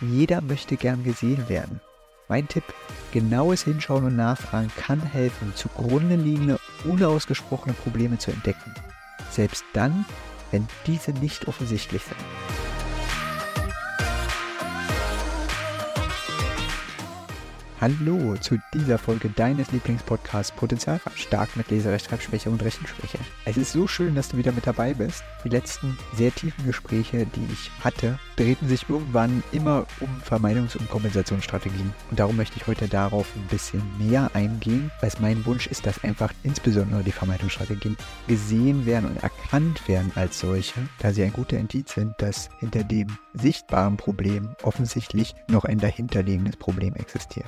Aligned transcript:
Jeder 0.00 0.42
möchte 0.42 0.76
gern 0.76 1.04
gesehen 1.04 1.48
werden. 1.48 1.80
Mein 2.28 2.48
Tipp, 2.48 2.64
genaues 3.12 3.62
Hinschauen 3.62 4.04
und 4.04 4.16
Nachfragen 4.16 4.70
kann 4.76 5.00
helfen, 5.00 5.52
zugrunde 5.54 6.16
liegende, 6.16 6.58
unausgesprochene 6.84 7.72
Probleme 7.72 8.18
zu 8.18 8.30
entdecken. 8.30 8.74
Selbst 9.30 9.64
dann, 9.72 10.04
wenn 10.50 10.66
diese 10.86 11.12
nicht 11.12 11.48
offensichtlich 11.48 12.02
sind. 12.02 12.65
Hallo 17.86 18.34
zu 18.40 18.58
dieser 18.74 18.98
Folge 18.98 19.28
deines 19.28 19.70
Lieblingspodcasts 19.70 20.50
Potenzialfach 20.56 21.16
stark 21.16 21.56
mit 21.56 21.70
Leserechtschreibschwäche 21.70 22.50
und 22.50 22.60
Rechenschwäche. 22.64 23.18
Es 23.44 23.56
ist 23.56 23.70
so 23.70 23.86
schön, 23.86 24.16
dass 24.16 24.28
du 24.28 24.36
wieder 24.36 24.50
mit 24.50 24.66
dabei 24.66 24.92
bist. 24.92 25.22
Die 25.44 25.50
letzten 25.50 25.96
sehr 26.12 26.34
tiefen 26.34 26.66
Gespräche, 26.66 27.26
die 27.26 27.46
ich 27.52 27.70
hatte, 27.84 28.18
drehten 28.34 28.66
sich 28.66 28.88
irgendwann 28.88 29.44
immer 29.52 29.86
um 30.00 30.08
Vermeidungs- 30.28 30.76
und 30.76 30.90
Kompensationsstrategien. 30.90 31.94
Und 32.10 32.18
darum 32.18 32.34
möchte 32.34 32.56
ich 32.56 32.66
heute 32.66 32.88
darauf 32.88 33.28
ein 33.36 33.46
bisschen 33.46 33.84
mehr 33.98 34.32
eingehen, 34.34 34.90
weil 35.00 35.10
es 35.10 35.20
mein 35.20 35.46
Wunsch 35.46 35.68
ist, 35.68 35.86
dass 35.86 36.02
einfach 36.02 36.32
insbesondere 36.42 37.04
die 37.04 37.12
Vermeidungsstrategien 37.12 37.96
gesehen 38.26 38.84
werden 38.84 39.10
und 39.10 39.22
erkannt 39.22 39.86
werden 39.86 40.10
als 40.16 40.40
solche, 40.40 40.80
da 40.98 41.12
sie 41.12 41.22
ein 41.22 41.32
guter 41.32 41.56
Indiz 41.56 41.92
sind, 41.92 42.14
dass 42.18 42.48
hinter 42.58 42.82
dem 42.82 43.16
sichtbaren 43.32 43.96
Problem 43.96 44.56
offensichtlich 44.64 45.36
noch 45.46 45.64
ein 45.64 45.78
dahinterliegendes 45.78 46.56
Problem 46.56 46.96
existiert. 46.96 47.46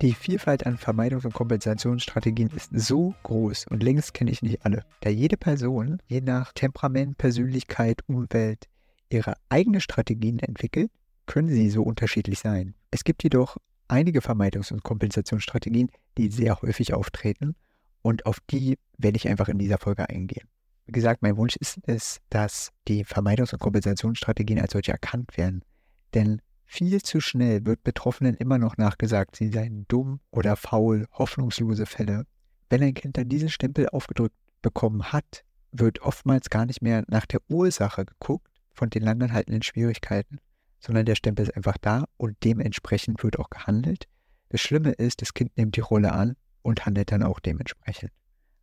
Die 0.00 0.14
Vielfalt 0.14 0.64
an 0.64 0.78
Vermeidungs- 0.78 1.24
und 1.24 1.34
Kompensationsstrategien 1.34 2.50
ist 2.54 2.70
so 2.72 3.14
groß 3.24 3.66
und 3.66 3.82
längst 3.82 4.14
kenne 4.14 4.30
ich 4.30 4.42
nicht 4.42 4.64
alle, 4.64 4.84
da 5.00 5.10
jede 5.10 5.36
Person 5.36 6.00
je 6.06 6.20
nach 6.20 6.52
Temperament, 6.52 7.18
Persönlichkeit, 7.18 8.02
Umwelt 8.06 8.68
ihre 9.10 9.34
eigenen 9.48 9.80
Strategien 9.80 10.38
entwickelt, 10.38 10.92
können 11.26 11.48
sie 11.48 11.68
so 11.68 11.82
unterschiedlich 11.82 12.38
sein. 12.38 12.74
Es 12.92 13.02
gibt 13.02 13.24
jedoch 13.24 13.56
einige 13.88 14.20
Vermeidungs- 14.20 14.72
und 14.72 14.84
Kompensationsstrategien, 14.84 15.90
die 16.16 16.30
sehr 16.30 16.62
häufig 16.62 16.94
auftreten 16.94 17.56
und 18.00 18.24
auf 18.24 18.38
die 18.50 18.78
werde 18.98 19.16
ich 19.16 19.26
einfach 19.26 19.48
in 19.48 19.58
dieser 19.58 19.78
Folge 19.78 20.08
eingehen. 20.08 20.46
Wie 20.86 20.92
gesagt, 20.92 21.22
mein 21.22 21.36
Wunsch 21.36 21.56
ist 21.56 21.80
es, 21.88 22.20
dass 22.30 22.70
die 22.86 23.04
Vermeidungs- 23.04 23.52
und 23.52 23.58
Kompensationsstrategien 23.58 24.60
als 24.60 24.72
solche 24.72 24.92
erkannt 24.92 25.36
werden. 25.36 25.64
Denn 26.14 26.40
viel 26.68 27.02
zu 27.02 27.20
schnell 27.20 27.64
wird 27.64 27.82
Betroffenen 27.82 28.36
immer 28.36 28.58
noch 28.58 28.76
nachgesagt, 28.76 29.36
sie 29.36 29.48
seien 29.48 29.86
dumm 29.88 30.20
oder 30.30 30.54
faul, 30.54 31.06
hoffnungslose 31.12 31.86
Fälle. 31.86 32.24
Wenn 32.68 32.82
ein 32.82 32.94
Kind 32.94 33.16
dann 33.16 33.28
diesen 33.28 33.48
Stempel 33.48 33.88
aufgedrückt 33.88 34.36
bekommen 34.60 35.10
hat, 35.10 35.44
wird 35.72 36.02
oftmals 36.02 36.50
gar 36.50 36.66
nicht 36.66 36.82
mehr 36.82 37.04
nach 37.08 37.24
der 37.24 37.40
Ursache 37.48 38.04
geguckt 38.04 38.48
von 38.74 38.90
den 38.90 39.02
langanhaltenden 39.02 39.62
Schwierigkeiten, 39.62 40.38
sondern 40.78 41.06
der 41.06 41.14
Stempel 41.14 41.46
ist 41.46 41.56
einfach 41.56 41.78
da 41.80 42.04
und 42.18 42.36
dementsprechend 42.44 43.22
wird 43.24 43.38
auch 43.38 43.48
gehandelt. 43.48 44.04
Das 44.50 44.60
Schlimme 44.60 44.92
ist, 44.92 45.22
das 45.22 45.32
Kind 45.32 45.56
nimmt 45.56 45.74
die 45.74 45.80
Rolle 45.80 46.12
an 46.12 46.36
und 46.60 46.84
handelt 46.84 47.10
dann 47.10 47.22
auch 47.22 47.40
dementsprechend. 47.40 48.12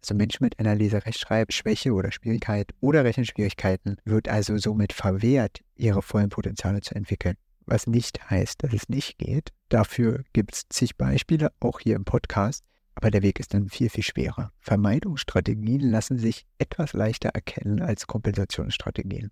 Also 0.03 0.13
Menschen 0.13 0.43
mit 0.43 0.59
einer 0.59 0.75
Leserechtschreibschwäche 0.75 1.91
oder 1.91 2.11
Schwierigkeit 2.11 2.71
oder 2.79 3.03
Rechenschwierigkeiten 3.03 3.97
wird 4.05 4.29
also 4.29 4.57
somit 4.59 4.93
verwehrt, 4.93 5.61
ihre 5.75 6.03
vollen 6.03 6.29
Potenziale 6.29 6.81
zu 6.81 6.93
entwickeln 6.93 7.35
was 7.65 7.87
nicht 7.87 8.29
heißt, 8.29 8.63
dass 8.63 8.73
es 8.73 8.89
nicht 8.89 9.17
geht. 9.17 9.51
Dafür 9.69 10.23
gibt 10.33 10.53
es 10.53 10.63
zig 10.69 10.97
Beispiele, 10.97 11.51
auch 11.59 11.79
hier 11.79 11.95
im 11.95 12.05
Podcast, 12.05 12.63
aber 12.95 13.11
der 13.11 13.23
Weg 13.23 13.39
ist 13.39 13.53
dann 13.53 13.69
viel, 13.69 13.89
viel 13.89 14.03
schwerer. 14.03 14.51
Vermeidungsstrategien 14.59 15.81
lassen 15.81 16.17
sich 16.17 16.45
etwas 16.57 16.93
leichter 16.93 17.29
erkennen 17.29 17.81
als 17.81 18.07
Kompensationsstrategien. 18.07 19.31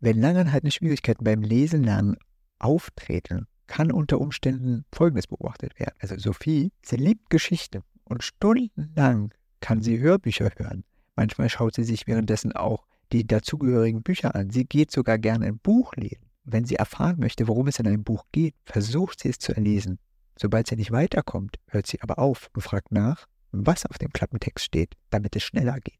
Wenn 0.00 0.20
langanhaltende 0.20 0.72
Schwierigkeiten 0.72 1.24
beim 1.24 1.42
Lesen 1.42 1.84
lernen 1.84 2.16
auftreten, 2.58 3.46
kann 3.66 3.92
unter 3.92 4.20
Umständen 4.20 4.84
Folgendes 4.92 5.26
beobachtet 5.26 5.78
werden. 5.78 5.94
Also 6.00 6.18
Sophie, 6.18 6.72
sie 6.84 6.96
liebt 6.96 7.30
Geschichte 7.30 7.82
und 8.04 8.22
stundenlang 8.22 9.32
kann 9.60 9.80
sie 9.80 9.98
Hörbücher 9.98 10.50
hören. 10.56 10.84
Manchmal 11.16 11.48
schaut 11.48 11.74
sie 11.74 11.84
sich 11.84 12.06
währenddessen 12.06 12.52
auch 12.52 12.86
die 13.12 13.26
dazugehörigen 13.26 14.02
Bücher 14.02 14.34
an. 14.34 14.50
Sie 14.50 14.64
geht 14.64 14.90
sogar 14.90 15.18
gerne 15.18 15.46
ein 15.46 15.58
Buch 15.58 15.94
lesen. 15.94 16.31
Wenn 16.44 16.64
sie 16.64 16.76
erfahren 16.76 17.18
möchte, 17.18 17.46
worum 17.48 17.68
es 17.68 17.78
in 17.78 17.86
einem 17.86 18.04
Buch 18.04 18.24
geht, 18.32 18.54
versucht 18.64 19.20
sie 19.20 19.28
es 19.28 19.38
zu 19.38 19.54
erlesen. 19.54 19.98
Sobald 20.36 20.66
sie 20.66 20.76
nicht 20.76 20.90
weiterkommt, 20.90 21.56
hört 21.68 21.86
sie 21.86 22.00
aber 22.00 22.18
auf 22.18 22.50
und 22.54 22.62
fragt 22.62 22.90
nach, 22.90 23.26
was 23.52 23.86
auf 23.86 23.98
dem 23.98 24.12
Klappentext 24.12 24.64
steht, 24.64 24.94
damit 25.10 25.36
es 25.36 25.42
schneller 25.42 25.78
geht. 25.80 25.98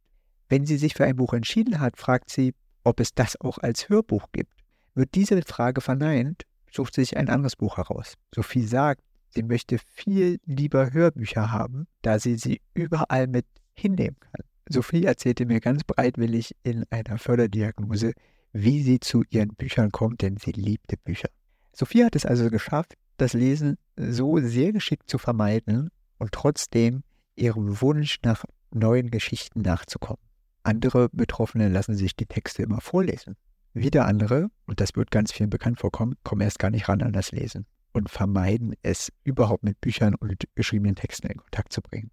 Wenn 0.49 0.67
sie 0.67 0.79
sich 0.79 0.95
für 0.95 1.05
ein 1.05 1.17
Buch 1.17 1.33
entschieden 1.33 1.81
hat, 1.81 1.97
fragt 1.97 2.31
sie, 2.31 2.55
ob 2.83 2.99
es 3.01 3.15
das 3.15 3.41
auch 3.41 3.59
als 3.59 3.89
Hörbuch 3.89 4.33
gibt. 4.33 4.53
Wird 4.95 5.15
diese 5.15 5.41
Frage 5.43 5.81
verneint, 5.81 6.43
sucht 6.71 6.95
sie 6.95 7.03
sich 7.03 7.17
ein 7.17 7.29
anderes 7.29 7.57
Buch 7.57 7.77
heraus. 7.77 8.15
Sophie 8.35 8.67
sagt, 8.67 9.03
sie 9.31 9.43
möchte 9.43 9.79
viel 9.79 10.39
lieber 10.45 10.93
Hörbücher 10.93 11.53
haben, 11.53 11.87
da 12.03 12.19
sie 12.19 12.37
sie 12.37 12.61
überall 12.75 13.29
mit 13.29 13.47
hinnehmen 13.75 14.19
kann. 14.21 14.45
Sophie 14.69 15.05
erzählte 15.05 15.47
mir 15.47 15.61
ganz 15.61 15.85
breitwillig 15.85 16.55
in 16.63 16.85
einer 16.91 17.19
Förderdiagnose, 17.19 18.13
wie 18.53 18.83
sie 18.83 19.01
zu 19.01 19.23
ihren 19.31 19.55
Büchern 19.55 19.91
kommt, 19.91 20.23
denn 20.23 20.37
sie 20.37 20.53
liebte 20.53 20.97
Bücher. 20.97 21.29
Sophie 21.73 22.05
hat 22.05 22.17
es 22.17 22.27
also 22.27 22.51
geschafft, 22.51 22.95
das 23.17 23.33
Lesen 23.33 23.79
so 23.97 24.39
sehr 24.39 24.73
geschickt 24.73 25.09
zu 25.09 25.19
vermeiden 25.19 25.91
und 26.19 26.33
trotzdem 26.33 27.03
ihrem 27.35 27.81
Wunsch 27.81 28.19
nach 28.23 28.45
neuen 28.71 29.11
Geschichten 29.11 29.63
nachzukommen. 29.63 30.23
Andere 30.63 31.09
Betroffene 31.11 31.69
lassen 31.69 31.95
sich 31.95 32.15
die 32.15 32.27
Texte 32.27 32.63
immer 32.63 32.81
vorlesen. 32.81 33.37
Wieder 33.75 34.07
andere, 34.07 34.49
und 34.67 34.81
das 34.81 34.95
wird 34.97 35.11
ganz 35.11 35.33
vielen 35.33 35.51
bekannt 35.51 35.81
vorkommen, 35.81 36.15
kommen 36.25 36.43
erst 36.43 36.59
gar 36.59 36.71
nicht 36.71 36.89
ran 36.89 37.03
an 37.03 37.13
das 37.13 37.33
Lesen 37.33 37.67
und 37.93 38.11
vermeiden 38.11 38.75
es 38.83 39.13
überhaupt 39.25 39.65
mit 39.65 39.81
Büchern 39.81 40.15
und 40.15 40.35
geschriebenen 40.55 40.95
Texten 40.95 41.29
in 41.29 41.39
Kontakt 41.39 41.73
zu 41.73 41.81
bringen. 41.81 42.11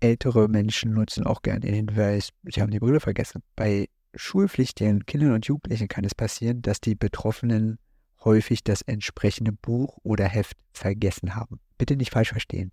Ältere 0.00 0.48
Menschen 0.48 0.92
nutzen 0.92 1.26
auch 1.26 1.42
gerne 1.42 1.60
den 1.60 1.74
Hinweis, 1.74 2.30
sie 2.42 2.60
haben 2.60 2.70
die 2.70 2.80
Brille 2.80 3.00
vergessen. 3.00 3.42
Bei 3.54 3.88
schulpflichtigen 4.16 5.06
Kindern 5.06 5.32
und 5.32 5.46
Jugendlichen 5.46 5.88
kann 5.88 6.04
es 6.04 6.14
passieren, 6.14 6.62
dass 6.62 6.80
die 6.80 6.94
Betroffenen 6.94 7.78
häufig 8.24 8.64
das 8.64 8.82
entsprechende 8.82 9.52
Buch 9.52 9.98
oder 10.02 10.26
Heft 10.26 10.56
vergessen 10.72 11.34
haben. 11.34 11.60
Bitte 11.78 11.96
nicht 11.96 12.12
falsch 12.12 12.30
verstehen. 12.30 12.72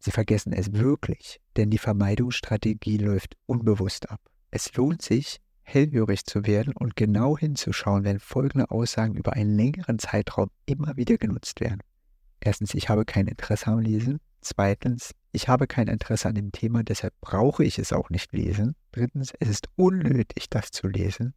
Sie 0.00 0.10
vergessen 0.10 0.52
es 0.52 0.72
wirklich, 0.72 1.40
denn 1.56 1.70
die 1.70 1.78
Vermeidungsstrategie 1.78 2.98
läuft 2.98 3.36
unbewusst 3.46 4.10
ab. 4.10 4.20
Es 4.50 4.74
lohnt 4.74 5.02
sich, 5.02 5.40
hellhörig 5.62 6.24
zu 6.24 6.46
werden 6.46 6.72
und 6.72 6.96
genau 6.96 7.36
hinzuschauen, 7.36 8.04
wenn 8.04 8.20
folgende 8.20 8.70
Aussagen 8.70 9.14
über 9.14 9.34
einen 9.34 9.56
längeren 9.56 9.98
Zeitraum 9.98 10.50
immer 10.66 10.96
wieder 10.96 11.18
genutzt 11.18 11.60
werden. 11.60 11.80
Erstens, 12.40 12.74
ich 12.74 12.88
habe 12.88 13.04
kein 13.04 13.26
Interesse 13.26 13.66
am 13.66 13.80
Lesen. 13.80 14.20
Zweitens, 14.40 15.14
ich 15.32 15.48
habe 15.48 15.66
kein 15.66 15.88
Interesse 15.88 16.28
an 16.28 16.34
dem 16.34 16.52
Thema, 16.52 16.82
deshalb 16.82 17.14
brauche 17.20 17.64
ich 17.64 17.78
es 17.78 17.92
auch 17.92 18.10
nicht 18.10 18.32
lesen. 18.32 18.74
Drittens, 18.92 19.32
es 19.38 19.48
ist 19.48 19.68
unnötig, 19.76 20.48
das 20.50 20.70
zu 20.70 20.88
lesen. 20.88 21.34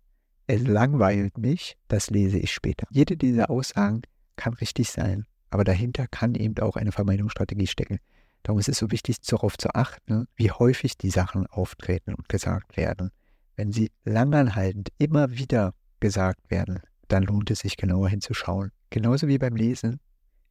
Es 0.48 0.62
langweilt 0.64 1.38
mich, 1.38 1.78
das 1.88 2.10
lese 2.10 2.38
ich 2.38 2.52
später. 2.52 2.88
Jede 2.90 3.18
dieser 3.18 3.50
Aussagen 3.50 4.02
kann 4.36 4.54
richtig 4.56 4.90
sein, 4.90 5.26
aber 5.50 5.64
dahinter 5.64 6.08
kann 6.08 6.36
eben 6.36 6.58
auch 6.60 6.76
eine 6.76 6.92
Vermeidungsstrategie 6.92 7.68
stecken. 7.68 8.00
Darum 8.44 8.60
ist 8.60 8.70
es 8.70 8.78
so 8.78 8.92
wichtig, 8.92 9.22
darauf 9.22 9.58
zu 9.58 9.70
achten, 9.76 10.26
wie 10.36 10.52
häufig 10.52 10.98
die 10.98 11.12
Sachen 11.12 11.46
auftreten 11.48 12.16
und 12.16 12.28
gesagt 12.28 12.76
werden. 12.76 13.12
Wenn 13.56 13.72
sie 13.72 13.92
langanhaltend 14.04 14.90
immer 14.98 15.32
wieder 15.32 15.74
gesagt 16.00 16.50
werden, 16.50 16.80
dann 17.08 17.24
lohnt 17.24 17.52
es 17.52 17.60
sich 17.60 17.78
genauer 17.78 18.10
hinzuschauen. 18.10 18.72
Genauso 18.90 19.28
wie 19.28 19.38
beim 19.38 19.56
Lesen 19.56 20.00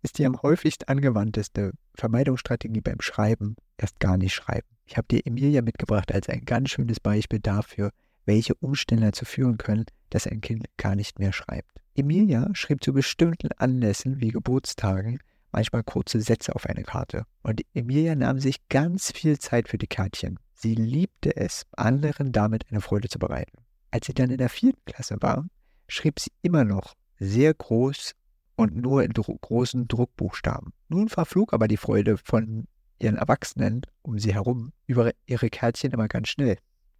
ist 0.03 0.19
die 0.19 0.27
am 0.27 0.41
häufigst 0.43 0.88
angewandteste 0.88 1.72
Vermeidungsstrategie 1.94 2.81
beim 2.81 3.00
Schreiben 3.00 3.56
erst 3.77 4.00
gar 4.00 4.16
nicht 4.16 4.34
schreiben. 4.34 4.66
Ich 4.84 4.97
habe 4.97 5.09
dir 5.09 5.27
Emilia 5.27 5.62
mitgebracht 5.62 6.12
als 6.12 6.28
ein 6.28 6.44
ganz 6.44 6.71
schönes 6.71 7.00
Beispiel 7.00 7.41
dafür, 7.41 7.91
welche 8.25 8.55
Umstände 8.55 9.06
dazu 9.06 9.25
führen 9.25 9.58
können, 9.58 9.87
dass 10.11 10.26
ein 10.26 10.41
Kind 10.41 10.67
gar 10.76 10.97
nicht 10.97 11.19
mehr 11.19 11.32
schreibt. 11.32 11.70
Emilia 11.94 12.49
schrieb 12.55 12.82
zu 12.82 12.93
bestimmten 12.93 13.52
Anlässen 13.52 14.20
wie 14.20 14.29
Geburtstagen 14.29 15.20
manchmal 15.52 15.82
kurze 15.82 16.20
Sätze 16.20 16.55
auf 16.55 16.67
eine 16.67 16.82
Karte. 16.82 17.25
Und 17.43 17.62
Emilia 17.75 18.14
nahm 18.14 18.38
sich 18.38 18.69
ganz 18.69 19.12
viel 19.12 19.38
Zeit 19.38 19.69
für 19.69 19.79
die 19.79 19.87
Kärtchen. 19.87 20.38
Sie 20.55 20.75
liebte 20.75 21.37
es, 21.37 21.67
anderen 21.73 22.32
damit 22.32 22.67
eine 22.70 22.81
Freude 22.81 23.08
zu 23.08 23.19
bereiten. 23.19 23.64
Als 23.91 24.06
sie 24.06 24.14
dann 24.14 24.31
in 24.31 24.38
der 24.38 24.49
vierten 24.49 24.85
Klasse 24.85 25.17
war, 25.20 25.47
schrieb 25.88 26.20
sie 26.20 26.31
immer 26.43 26.64
noch 26.64 26.94
sehr 27.19 27.52
groß 27.55 28.14
und 28.61 28.77
nur 28.77 29.03
in 29.03 29.12
dro 29.12 29.37
großen 29.41 29.89
Druckbuchstaben. 29.89 30.73
Nun 30.89 31.09
verflog 31.09 31.53
aber 31.53 31.67
die 31.67 31.79
Freude 31.79 32.19
von 32.19 32.67
ihren 32.99 33.17
Erwachsenen 33.17 33.83
um 34.03 34.19
sie 34.19 34.35
herum 34.35 34.73
über 34.87 35.12
ihre 35.27 35.49
Kärtchen 35.49 35.93
immer 35.93 36.09
ganz 36.09 36.29
schnell. 36.29 36.59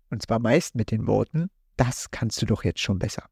Und 0.09 0.23
zwar 0.23 0.39
meist 0.39 0.75
mit 0.75 0.91
den 0.91 1.07
Worten, 1.07 1.51
das 1.77 2.11
kannst 2.11 2.41
du 2.41 2.47
doch 2.47 2.65
jetzt 2.65 2.81
schon 2.81 2.99
besser. 2.99 3.25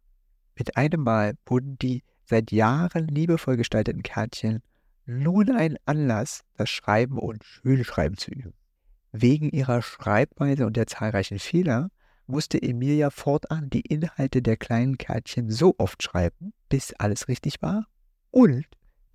Mit 0.57 0.77
einem 0.77 1.03
Mal 1.03 1.35
wurden 1.47 1.79
die 1.79 2.03
seit 2.27 2.53
Jahren 2.53 3.09
liebevoll 3.09 3.57
gestalteten 3.57 4.03
Kärtchen 4.03 4.63
nun 5.07 5.51
ein 5.51 5.79
Anlass, 5.87 6.43
das 6.57 6.69
Schreiben 6.69 7.19
und 7.19 7.43
Schönschreiben 7.45 8.19
zu 8.19 8.31
üben. 8.31 8.53
Wegen 9.11 9.49
ihrer 9.49 9.81
Schreibweise 9.81 10.67
und 10.67 10.77
der 10.77 10.87
zahlreichen 10.87 11.39
Fehler 11.39 11.89
musste 12.27 12.61
Emilia 12.61 13.09
fortan 13.09 13.71
die 13.71 13.81
Inhalte 13.81 14.43
der 14.43 14.59
kleinen 14.59 14.99
Kärtchen 14.99 15.51
so 15.51 15.75
oft 15.79 16.03
schreiben, 16.03 16.53
bis 16.69 16.93
alles 16.93 17.29
richtig 17.29 17.63
war 17.63 17.87
und 18.31 18.67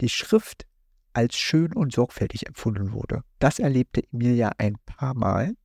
die 0.01 0.09
Schrift 0.09 0.65
als 1.13 1.35
schön 1.35 1.73
und 1.73 1.93
sorgfältig 1.93 2.47
empfunden 2.47 2.91
wurde. 2.91 3.23
Das 3.39 3.59
erlebte 3.59 4.03
Emilia 4.11 4.51
ein 4.57 4.75
paar 4.85 5.13
Mal. 5.13 5.55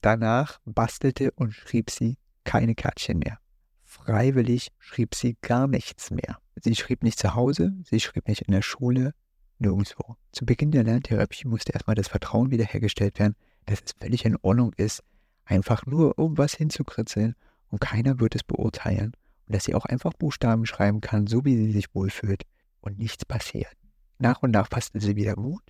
Danach 0.00 0.60
bastelte 0.64 1.32
und 1.32 1.52
schrieb 1.52 1.90
sie 1.90 2.18
keine 2.44 2.74
Kärtchen 2.74 3.18
mehr. 3.18 3.38
Freiwillig 3.82 4.68
schrieb 4.78 5.14
sie 5.14 5.36
gar 5.40 5.66
nichts 5.66 6.10
mehr. 6.10 6.38
Sie 6.56 6.74
schrieb 6.74 7.02
nicht 7.02 7.18
zu 7.18 7.34
Hause, 7.34 7.72
sie 7.84 8.00
schrieb 8.00 8.28
nicht 8.28 8.42
in 8.42 8.52
der 8.52 8.62
Schule, 8.62 9.12
nirgendwo. 9.58 10.16
Zu 10.32 10.44
Beginn 10.44 10.70
der 10.70 10.84
Lerntherapie 10.84 11.48
musste 11.48 11.72
erstmal 11.72 11.96
das 11.96 12.08
Vertrauen 12.08 12.50
wiederhergestellt 12.50 13.18
werden, 13.18 13.34
dass 13.66 13.80
es 13.84 13.94
völlig 14.00 14.24
in 14.24 14.36
Ordnung 14.42 14.72
ist, 14.76 15.02
einfach 15.44 15.86
nur 15.86 16.18
irgendwas 16.18 16.54
hinzukritzeln 16.54 17.34
und 17.70 17.80
keiner 17.80 18.20
wird 18.20 18.34
es 18.34 18.44
beurteilen 18.44 19.12
und 19.46 19.54
dass 19.54 19.64
sie 19.64 19.74
auch 19.74 19.86
einfach 19.86 20.12
Buchstaben 20.12 20.66
schreiben 20.66 21.00
kann, 21.00 21.26
so 21.26 21.44
wie 21.44 21.56
sie 21.56 21.72
sich 21.72 21.94
wohlfühlt 21.94 22.44
und 22.80 22.98
nichts 22.98 23.24
passiert. 23.24 23.76
Nach 24.18 24.42
und 24.42 24.50
nach 24.50 24.68
fasste 24.68 25.00
sie 25.00 25.16
wieder 25.16 25.38
Mut 25.38 25.62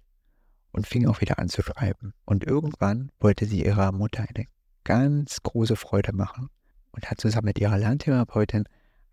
und 0.72 0.87
fing 0.87 1.06
auch 1.06 1.20
wieder 1.20 1.38
an 1.38 1.49
zu 1.49 1.62
schreiben. 1.62 2.14
Und 2.25 2.44
irgendwann 2.44 3.10
wollte 3.20 3.46
sie 3.46 3.64
ihrer 3.64 3.93
Mutter 3.93 4.26
eine 4.28 4.46
ganz 4.84 5.43
große 5.43 5.76
Freude 5.76 6.12
machen 6.12 6.49
und 6.93 7.10
hat 7.10 7.20
zusammen 7.20 7.46
mit 7.46 7.58
ihrer 7.58 7.78
Lerntherapeutin 7.78 8.64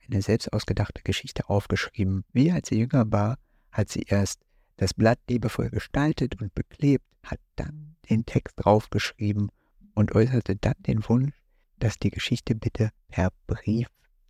eine 0.07 0.21
selbst 0.21 0.53
ausgedachte 0.53 1.01
Geschichte 1.03 1.49
aufgeschrieben. 1.49 2.23
Wie 2.31 2.51
als 2.51 2.69
sie 2.69 2.79
jünger 2.79 3.11
war, 3.11 3.37
hat 3.71 3.89
sie 3.89 4.03
erst 4.03 4.41
das 4.77 4.93
Blatt 4.93 5.19
liebevoll 5.29 5.69
gestaltet 5.69 6.41
und 6.41 6.53
beklebt, 6.53 7.05
hat 7.23 7.39
dann 7.55 7.95
den 8.09 8.25
Text 8.25 8.55
draufgeschrieben 8.57 9.49
und 9.93 10.13
äußerte 10.13 10.55
dann 10.55 10.75
den 10.79 11.07
Wunsch, 11.09 11.33
dass 11.79 11.97
die 11.97 12.11
Geschichte 12.11 12.55
bitte 12.55 12.89
per 13.07 13.31
Brief 13.47 13.87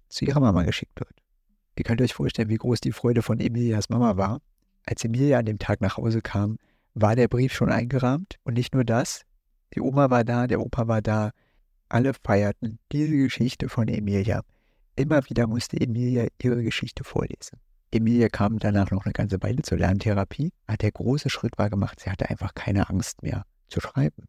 zu 0.08 0.26
ihrer 0.26 0.40
Mama 0.40 0.64
geschickt 0.64 1.00
wird. 1.00 1.25
Ihr 1.78 1.84
könnt 1.84 2.02
euch 2.02 2.14
vorstellen, 2.14 2.50
wie 2.50 2.56
groß 2.56 2.80
die 2.80 2.92
Freude 2.92 3.22
von 3.22 3.40
Emilias 3.40 3.90
Mama 3.90 4.18
war, 4.18 4.42
als 4.86 5.04
Emilia 5.04 5.40
an 5.40 5.46
dem 5.46 5.60
Tag 5.60 5.82
nach 5.82 5.98
Hause 5.98 6.22
kam, 6.22 6.58
war 6.94 7.16
der 7.16 7.28
Brief 7.28 7.54
schon 7.54 7.70
eingerahmt 7.70 8.36
und 8.44 8.54
nicht 8.54 8.74
nur 8.74 8.86
das, 8.86 9.24
die 9.74 9.82
Oma 9.82 10.10
war 10.10 10.24
da, 10.24 10.48
der 10.48 10.62
Opa 10.62 10.88
war 10.88 11.02
da, 11.02 11.32
alle 11.90 12.14
feierten 12.14 12.80
diese 12.92 13.16
Geschichte 13.16 13.68
von 13.68 13.88
Emilia. 13.88 14.42
Immer 14.96 15.28
wieder 15.30 15.48
musste 15.48 15.80
Emilia 15.80 16.28
ihre 16.42 16.64
Geschichte 16.64 17.04
vorlesen. 17.04 17.60
Emilia 17.92 18.30
kam 18.30 18.60
danach 18.60 18.92
noch 18.92 19.06
eine 19.06 19.14
ganze 19.14 19.42
Weile 19.42 19.62
zur 19.62 19.78
Lerntherapie, 19.78 20.52
aber 20.68 20.78
der 20.78 20.92
große 20.92 21.30
Schritt 21.30 21.58
war 21.58 21.70
gemacht, 21.70 22.00
sie 22.00 22.10
hatte 22.10 22.30
einfach 22.30 22.54
keine 22.54 22.90
Angst 22.90 23.22
mehr 23.22 23.46
zu 23.68 23.82
schreiben 23.82 24.26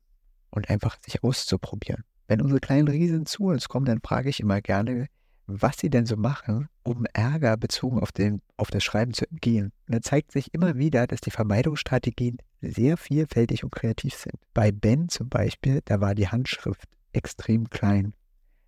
und 0.51 0.69
einfach 0.69 0.97
sich 1.05 1.23
auszuprobieren. 1.23 2.03
Wenn 2.29 2.41
unsere 2.41 2.61
kleinen 2.61 2.89
Riesen 2.89 3.27
zu 3.27 3.45
uns 3.45 3.69
kommen, 3.69 3.87
dann 3.87 4.01
frage 4.01 4.31
ich 4.31 4.41
immer 4.41 4.61
gerne, 4.61 5.07
was 5.47 5.79
sie 5.79 5.91
denn 5.91 6.07
so 6.07 6.17
machen, 6.17 6.69
um 6.83 7.07
Ärger 7.13 7.57
bezogen 7.57 8.01
auf, 8.01 8.13
den, 8.13 8.43
auf 8.57 8.71
das 8.71 8.85
Schreiben 8.85 9.15
zu 9.15 9.29
entgehen. 9.29 9.73
Und 9.87 9.95
da 9.95 10.01
zeigt 10.03 10.33
sich 10.33 10.53
immer 10.53 10.77
wieder, 10.77 11.07
dass 11.07 11.21
die 11.21 11.31
Vermeidungsstrategien 11.31 12.39
sehr 12.61 12.97
vielfältig 12.97 13.65
und 13.65 13.71
kreativ 13.71 14.15
sind. 14.15 14.37
Bei 14.55 14.73
Ben 14.73 15.09
zum 15.09 15.29
Beispiel, 15.29 15.81
da 15.85 16.01
war 16.01 16.15
die 16.15 16.29
Handschrift 16.29 16.89
extrem 17.13 17.71
klein, 17.71 18.15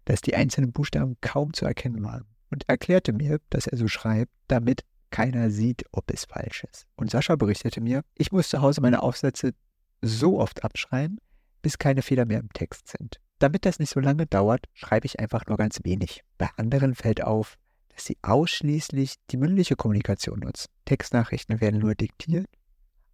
dass 0.04 0.20
die 0.20 0.34
einzelnen 0.34 0.72
Buchstaben 0.72 1.16
kaum 1.20 1.52
zu 1.52 1.64
erkennen 1.64 2.02
waren. 2.02 2.24
Und 2.50 2.68
erklärte 2.68 3.12
mir, 3.12 3.40
dass 3.50 3.66
er 3.66 3.76
so 3.76 3.88
schreibt, 3.88 4.32
damit 4.46 4.84
keiner 5.10 5.50
sieht, 5.50 5.84
ob 5.92 6.10
es 6.10 6.24
falsch 6.24 6.64
ist. 6.70 6.86
Und 6.96 7.10
Sascha 7.10 7.36
berichtete 7.36 7.80
mir, 7.80 8.02
ich 8.14 8.32
muss 8.32 8.48
zu 8.48 8.62
Hause 8.62 8.80
meine 8.80 9.02
Aufsätze 9.02 9.52
so 10.00 10.38
oft 10.38 10.64
abschreiben, 10.64 11.18
bis 11.60 11.78
keine 11.78 12.02
Fehler 12.02 12.24
mehr 12.24 12.40
im 12.40 12.52
Text 12.52 12.88
sind. 12.88 13.20
Damit 13.38 13.66
das 13.66 13.78
nicht 13.78 13.90
so 13.90 14.00
lange 14.00 14.26
dauert, 14.26 14.66
schreibe 14.74 15.06
ich 15.06 15.20
einfach 15.20 15.46
nur 15.46 15.56
ganz 15.56 15.80
wenig. 15.84 16.24
Bei 16.38 16.48
anderen 16.56 16.94
fällt 16.94 17.22
auf, 17.22 17.56
dass 17.88 18.04
sie 18.04 18.18
ausschließlich 18.22 19.14
die 19.30 19.36
mündliche 19.36 19.76
Kommunikation 19.76 20.40
nutzen. 20.40 20.68
Textnachrichten 20.84 21.60
werden 21.60 21.80
nur 21.80 21.94
diktiert, 21.94 22.48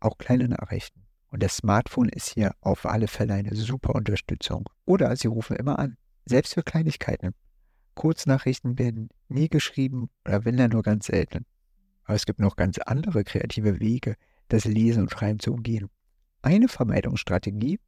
auch 0.00 0.17
kleine 0.17 0.49
Nachrichten. 0.49 1.06
Und 1.29 1.43
das 1.43 1.56
Smartphone 1.56 2.09
ist 2.09 2.32
hier 2.32 2.55
auf 2.61 2.87
alle 2.87 3.09
Fälle 3.09 3.35
eine 3.35 3.55
super 3.55 3.94
Unterstützung. 3.94 4.69
Oder 4.87 5.15
sie 5.17 5.26
rufen 5.26 5.56
immer 5.56 5.79
an, 5.79 5.97
selbst 6.26 6.55
für 6.55 6.62
Kleinigkeiten. 6.62 7.35
Kurznachrichten 7.94 8.79
werden 8.79 9.09
nie 9.29 9.49
geschrieben 9.49 10.11
oder 10.25 10.44
wenn 10.44 10.56
dann 10.56 10.71
nur 10.71 10.82
ganz 10.82 11.06
selten. 11.06 11.44
Aber 12.05 12.15
es 12.15 12.26
gibt 12.26 12.41
noch 12.41 12.56
ganz 12.56 12.79
andere 12.79 13.25
kreative 13.25 13.81
Wege, 13.81 14.17
das 14.49 14.65
Lesen 14.65 15.03
und 15.03 15.11
Schreiben 15.11 15.38
zu 15.38 15.53
umgehen. 15.53 15.88
Eine 16.43 16.69
Vermeidungsstrategie 16.69 17.79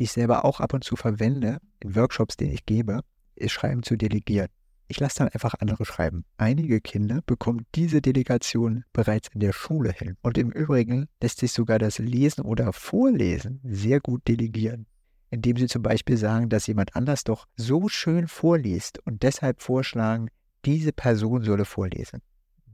die 0.00 0.04
ich 0.04 0.12
selber 0.12 0.46
auch 0.46 0.60
ab 0.60 0.72
und 0.72 0.82
zu 0.82 0.96
verwende, 0.96 1.58
in 1.80 1.94
Workshops, 1.94 2.38
die 2.38 2.46
ich 2.46 2.64
gebe, 2.64 3.02
ist 3.36 3.52
Schreiben 3.52 3.82
zu 3.82 3.96
delegieren. 3.96 4.48
Ich 4.88 4.98
lasse 4.98 5.18
dann 5.18 5.28
einfach 5.28 5.54
andere 5.60 5.84
schreiben. 5.84 6.24
Einige 6.38 6.80
Kinder 6.80 7.20
bekommen 7.26 7.66
diese 7.74 8.00
Delegation 8.00 8.84
bereits 8.94 9.28
in 9.34 9.40
der 9.40 9.52
Schule 9.52 9.92
hin. 9.92 10.16
Und 10.22 10.38
im 10.38 10.50
Übrigen 10.50 11.06
lässt 11.22 11.40
sich 11.40 11.52
sogar 11.52 11.78
das 11.78 11.98
Lesen 11.98 12.40
oder 12.46 12.72
Vorlesen 12.72 13.60
sehr 13.62 14.00
gut 14.00 14.26
delegieren. 14.26 14.86
Indem 15.28 15.58
sie 15.58 15.68
zum 15.68 15.82
Beispiel 15.82 16.16
sagen, 16.16 16.48
dass 16.48 16.66
jemand 16.66 16.96
anders 16.96 17.22
doch 17.22 17.46
so 17.54 17.88
schön 17.88 18.26
vorliest 18.26 19.00
und 19.06 19.22
deshalb 19.22 19.60
vorschlagen, 19.60 20.28
diese 20.64 20.92
Person 20.92 21.42
solle 21.42 21.66
vorlesen. 21.66 22.22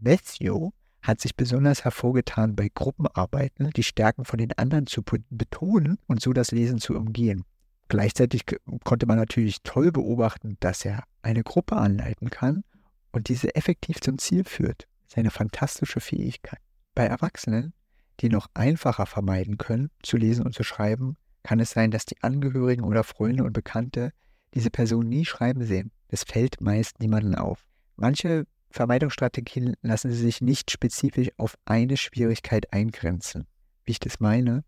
Matthew 0.00 0.70
hat 1.06 1.20
sich 1.20 1.36
besonders 1.36 1.84
hervorgetan 1.84 2.56
bei 2.56 2.68
Gruppenarbeiten, 2.72 3.70
die 3.70 3.82
Stärken 3.82 4.24
von 4.24 4.38
den 4.38 4.52
anderen 4.52 4.86
zu 4.86 5.02
betonen 5.30 5.98
und 6.06 6.20
so 6.20 6.32
das 6.32 6.50
Lesen 6.50 6.78
zu 6.78 6.94
umgehen. 6.94 7.44
Gleichzeitig 7.88 8.44
konnte 8.82 9.06
man 9.06 9.16
natürlich 9.16 9.62
toll 9.62 9.92
beobachten, 9.92 10.56
dass 10.58 10.84
er 10.84 11.04
eine 11.22 11.44
Gruppe 11.44 11.76
anleiten 11.76 12.30
kann 12.30 12.64
und 13.12 13.28
diese 13.28 13.54
effektiv 13.54 14.00
zum 14.00 14.18
Ziel 14.18 14.44
führt. 14.44 14.88
Das 15.04 15.12
ist 15.12 15.18
eine 15.18 15.30
fantastische 15.30 16.00
Fähigkeit. 16.00 16.58
Bei 16.94 17.06
Erwachsenen, 17.06 17.72
die 18.20 18.28
noch 18.28 18.48
einfacher 18.54 19.06
vermeiden 19.06 19.58
können, 19.58 19.90
zu 20.02 20.16
lesen 20.16 20.44
und 20.44 20.54
zu 20.54 20.64
schreiben, 20.64 21.16
kann 21.44 21.60
es 21.60 21.70
sein, 21.70 21.92
dass 21.92 22.06
die 22.06 22.20
Angehörigen 22.22 22.82
oder 22.82 23.04
Freunde 23.04 23.44
und 23.44 23.52
Bekannte 23.52 24.12
diese 24.54 24.70
Person 24.70 25.08
nie 25.08 25.24
schreiben 25.24 25.64
sehen. 25.64 25.92
Das 26.08 26.24
fällt 26.24 26.60
meist 26.60 26.98
niemandem 26.98 27.36
auf. 27.36 27.64
Manche 27.94 28.46
Vermeidungsstrategien 28.76 29.74
lassen 29.80 30.12
sich 30.12 30.42
nicht 30.42 30.70
spezifisch 30.70 31.30
auf 31.38 31.56
eine 31.64 31.96
Schwierigkeit 31.96 32.72
eingrenzen. 32.74 33.46
Wie 33.84 33.92
ich 33.92 34.00
das 34.00 34.20
meine? 34.20 34.64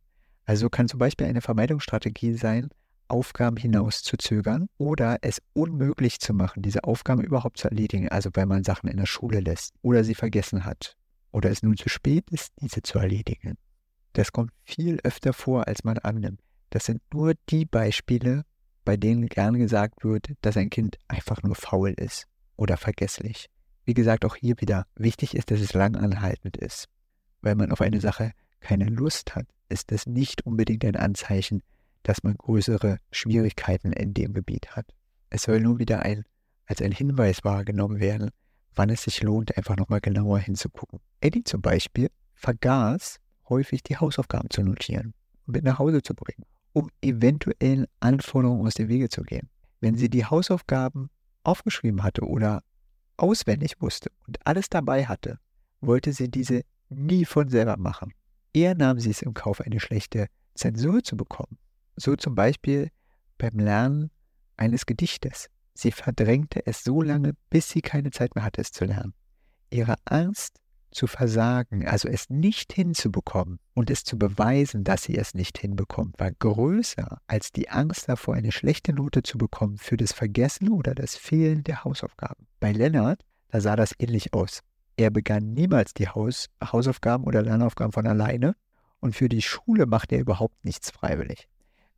Also 0.46 0.70
kann 0.70 0.88
zum 0.88 0.98
Beispiel 0.98 1.26
eine 1.26 1.42
Vermeidungsstrategie 1.42 2.32
sein, 2.32 2.70
Aufgaben 3.08 3.58
hinaus 3.58 4.02
zu 4.02 4.16
zögern 4.16 4.68
oder 4.78 5.18
es 5.20 5.42
unmöglich 5.52 6.20
zu 6.20 6.32
machen, 6.32 6.62
diese 6.62 6.84
Aufgaben 6.84 7.22
überhaupt 7.22 7.58
zu 7.58 7.68
erledigen, 7.68 8.08
also 8.08 8.30
weil 8.32 8.46
man 8.46 8.64
Sachen 8.64 8.88
in 8.88 8.96
der 8.96 9.04
Schule 9.04 9.40
lässt 9.40 9.74
oder 9.82 10.02
sie 10.04 10.14
vergessen 10.14 10.64
hat 10.64 10.96
oder 11.30 11.50
es 11.50 11.62
nun 11.62 11.76
zu 11.76 11.90
spät 11.90 12.30
ist, 12.30 12.52
diese 12.62 12.82
zu 12.82 12.98
erledigen. 12.98 13.58
Das 14.14 14.32
kommt 14.32 14.52
viel 14.64 15.00
öfter 15.04 15.34
vor, 15.34 15.68
als 15.68 15.84
man 15.84 15.98
annimmt. 15.98 16.40
Das 16.70 16.86
sind 16.86 17.02
nur 17.12 17.34
die 17.50 17.66
Beispiele, 17.66 18.44
bei 18.86 18.96
denen 18.96 19.26
gern 19.26 19.58
gesagt 19.58 20.02
wird, 20.02 20.32
dass 20.40 20.56
ein 20.56 20.70
Kind 20.70 20.96
einfach 21.08 21.42
nur 21.42 21.54
faul 21.54 21.90
ist 21.90 22.26
oder 22.56 22.78
vergesslich. 22.78 23.50
Wie 23.88 23.94
gesagt, 23.94 24.26
auch 24.26 24.36
hier 24.36 24.60
wieder 24.60 24.84
wichtig 24.96 25.34
ist, 25.34 25.50
dass 25.50 25.60
es 25.60 25.72
langanhaltend 25.72 26.58
ist. 26.58 26.90
Wenn 27.40 27.56
man 27.56 27.72
auf 27.72 27.80
eine 27.80 28.02
Sache 28.02 28.32
keine 28.60 28.84
Lust 28.84 29.34
hat, 29.34 29.46
ist 29.70 29.92
das 29.92 30.04
nicht 30.04 30.44
unbedingt 30.44 30.84
ein 30.84 30.94
Anzeichen, 30.94 31.62
dass 32.02 32.22
man 32.22 32.34
größere 32.34 32.98
Schwierigkeiten 33.10 33.94
in 33.94 34.12
dem 34.12 34.34
Gebiet 34.34 34.76
hat. 34.76 34.84
Es 35.30 35.44
soll 35.44 35.60
nur 35.60 35.78
wieder 35.78 36.02
ein, 36.02 36.24
als 36.66 36.82
ein 36.82 36.92
Hinweis 36.92 37.44
wahrgenommen 37.44 37.98
werden, 37.98 38.28
wann 38.74 38.90
es 38.90 39.04
sich 39.04 39.22
lohnt, 39.22 39.56
einfach 39.56 39.78
nochmal 39.78 40.02
genauer 40.02 40.38
hinzugucken. 40.38 41.00
Eddie 41.22 41.44
zum 41.44 41.62
Beispiel 41.62 42.10
vergaß 42.34 43.20
häufig 43.48 43.82
die 43.84 43.96
Hausaufgaben 43.96 44.50
zu 44.50 44.62
notieren 44.62 45.14
und 45.46 45.54
mit 45.54 45.64
nach 45.64 45.78
Hause 45.78 46.02
zu 46.02 46.12
bringen, 46.12 46.44
um 46.74 46.90
eventuellen 47.00 47.86
Anforderungen 48.00 48.66
aus 48.66 48.74
dem 48.74 48.88
Wege 48.88 49.08
zu 49.08 49.22
gehen. 49.22 49.48
Wenn 49.80 49.94
sie 49.94 50.10
die 50.10 50.26
Hausaufgaben 50.26 51.08
aufgeschrieben 51.42 52.02
hatte 52.02 52.26
oder 52.26 52.62
auswendig 53.18 53.80
wusste 53.80 54.10
und 54.26 54.44
alles 54.46 54.68
dabei 54.68 55.06
hatte, 55.06 55.38
wollte 55.80 56.12
sie 56.12 56.30
diese 56.30 56.62
nie 56.88 57.24
von 57.24 57.48
selber 57.48 57.76
machen. 57.76 58.12
Eher 58.52 58.74
nahm 58.74 58.98
sie 58.98 59.10
es 59.10 59.22
im 59.22 59.34
Kauf, 59.34 59.60
eine 59.60 59.80
schlechte 59.80 60.28
Zensur 60.54 61.02
zu 61.02 61.16
bekommen. 61.16 61.58
So 61.96 62.16
zum 62.16 62.34
Beispiel 62.34 62.90
beim 63.36 63.58
Lernen 63.58 64.10
eines 64.56 64.86
Gedichtes. 64.86 65.48
Sie 65.74 65.92
verdrängte 65.92 66.66
es 66.66 66.82
so 66.82 67.02
lange, 67.02 67.34
bis 67.50 67.68
sie 67.68 67.82
keine 67.82 68.10
Zeit 68.10 68.34
mehr 68.34 68.44
hatte, 68.44 68.60
es 68.60 68.72
zu 68.72 68.84
lernen. 68.84 69.14
Ihre 69.70 69.96
Angst 70.04 70.60
zu 70.90 71.06
versagen, 71.06 71.86
also 71.86 72.08
es 72.08 72.30
nicht 72.30 72.72
hinzubekommen 72.72 73.58
und 73.74 73.90
es 73.90 74.04
zu 74.04 74.18
beweisen, 74.18 74.84
dass 74.84 75.02
sie 75.02 75.16
es 75.16 75.34
nicht 75.34 75.58
hinbekommt, 75.58 76.18
war 76.18 76.32
größer 76.32 77.20
als 77.26 77.52
die 77.52 77.68
Angst 77.68 78.08
davor, 78.08 78.34
eine 78.34 78.52
schlechte 78.52 78.92
Note 78.92 79.22
zu 79.22 79.38
bekommen 79.38 79.78
für 79.78 79.96
das 79.96 80.12
Vergessen 80.12 80.70
oder 80.70 80.94
das 80.94 81.16
Fehlen 81.16 81.64
der 81.64 81.84
Hausaufgaben. 81.84 82.46
Bei 82.60 82.72
Lennart, 82.72 83.22
da 83.48 83.60
sah 83.60 83.76
das 83.76 83.92
ähnlich 83.98 84.34
aus. 84.34 84.60
Er 84.96 85.10
begann 85.10 85.54
niemals 85.54 85.94
die 85.94 86.08
Haus 86.08 86.48
Hausaufgaben 86.62 87.24
oder 87.24 87.42
Lernaufgaben 87.42 87.92
von 87.92 88.06
alleine 88.06 88.56
und 89.00 89.14
für 89.14 89.28
die 89.28 89.42
Schule 89.42 89.86
machte 89.86 90.16
er 90.16 90.22
überhaupt 90.22 90.64
nichts 90.64 90.90
freiwillig. 90.90 91.48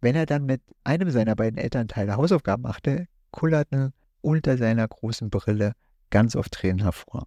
Wenn 0.00 0.16
er 0.16 0.26
dann 0.26 0.44
mit 0.44 0.62
einem 0.84 1.10
seiner 1.10 1.34
beiden 1.36 1.58
Elternteile 1.58 2.16
Hausaufgaben 2.16 2.62
machte, 2.62 3.06
kullerten 3.30 3.92
unter 4.20 4.58
seiner 4.58 4.86
großen 4.86 5.30
Brille 5.30 5.72
ganz 6.10 6.36
oft 6.36 6.52
Tränen 6.52 6.82
hervor. 6.82 7.26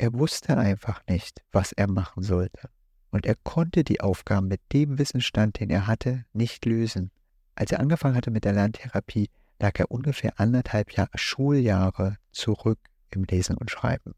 Er 0.00 0.14
wusste 0.14 0.56
einfach 0.56 1.02
nicht, 1.06 1.42
was 1.52 1.72
er 1.72 1.86
machen 1.86 2.22
sollte. 2.22 2.70
Und 3.10 3.26
er 3.26 3.34
konnte 3.42 3.84
die 3.84 4.00
Aufgaben 4.00 4.48
mit 4.48 4.62
dem 4.72 4.98
Wissensstand, 4.98 5.60
den 5.60 5.68
er 5.68 5.86
hatte, 5.86 6.24
nicht 6.32 6.64
lösen. 6.64 7.10
Als 7.54 7.70
er 7.70 7.80
angefangen 7.80 8.14
hatte 8.14 8.30
mit 8.30 8.46
der 8.46 8.54
Lerntherapie, 8.54 9.28
lag 9.58 9.78
er 9.78 9.90
ungefähr 9.90 10.40
anderthalb 10.40 10.92
Jahr, 10.92 11.10
Schuljahre 11.16 12.16
zurück 12.32 12.78
im 13.10 13.24
Lesen 13.24 13.58
und 13.58 13.70
Schreiben. 13.70 14.14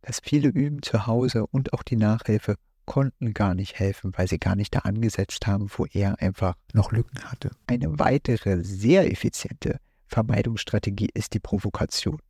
Das 0.00 0.20
viele 0.24 0.48
Üben 0.48 0.80
zu 0.80 1.06
Hause 1.06 1.46
und 1.46 1.74
auch 1.74 1.82
die 1.82 1.96
Nachhilfe 1.96 2.54
konnten 2.86 3.34
gar 3.34 3.54
nicht 3.54 3.78
helfen, 3.78 4.14
weil 4.16 4.28
sie 4.28 4.38
gar 4.38 4.56
nicht 4.56 4.74
da 4.74 4.78
angesetzt 4.78 5.46
haben, 5.46 5.68
wo 5.76 5.84
er 5.84 6.18
einfach 6.22 6.54
noch 6.72 6.92
Lücken 6.92 7.22
hatte. 7.24 7.50
Eine 7.66 7.98
weitere 7.98 8.64
sehr 8.64 9.12
effiziente 9.12 9.80
Vermeidungsstrategie 10.06 11.10
ist 11.12 11.34
die 11.34 11.40
Provokation, 11.40 12.22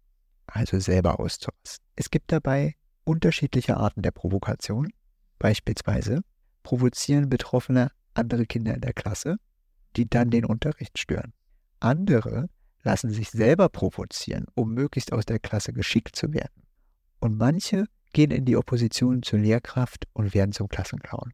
also 0.49 0.81
selber 0.81 1.21
auszurasten. 1.21 1.87
Es 1.95 2.11
gibt 2.11 2.33
dabei 2.33 2.75
unterschiedliche 3.07 3.77
Arten 3.77 4.03
der 4.03 4.11
Provokation. 4.11 4.93
Beispielsweise 5.39 6.21
provozieren 6.63 7.29
Betroffene 7.29 7.93
andere 8.15 8.47
Kinder 8.47 8.75
in 8.75 8.81
der 8.81 8.93
Klasse, 8.93 9.37
die 9.97 10.09
dann 10.09 10.31
den 10.31 10.45
Unterricht 10.45 10.99
stören. 10.99 11.33
Andere 11.81 12.49
lassen 12.83 13.11
sich 13.11 13.31
selber 13.31 13.69
provozieren, 13.69 14.47
um 14.55 14.75
möglichst 14.75 15.13
aus 15.13 15.25
der 15.25 15.39
Klasse 15.39 15.73
geschickt 15.73 16.17
zu 16.17 16.33
werden. 16.33 16.63
Und 17.21 17.37
manche 17.37 17.87
gehen 18.13 18.31
in 18.31 18.45
die 18.45 18.57
Opposition 18.57 19.23
zur 19.23 19.39
Lehrkraft 19.39 20.07
und 20.13 20.35
werden 20.35 20.53
zum 20.53 20.69
Klassenclown. 20.69 21.33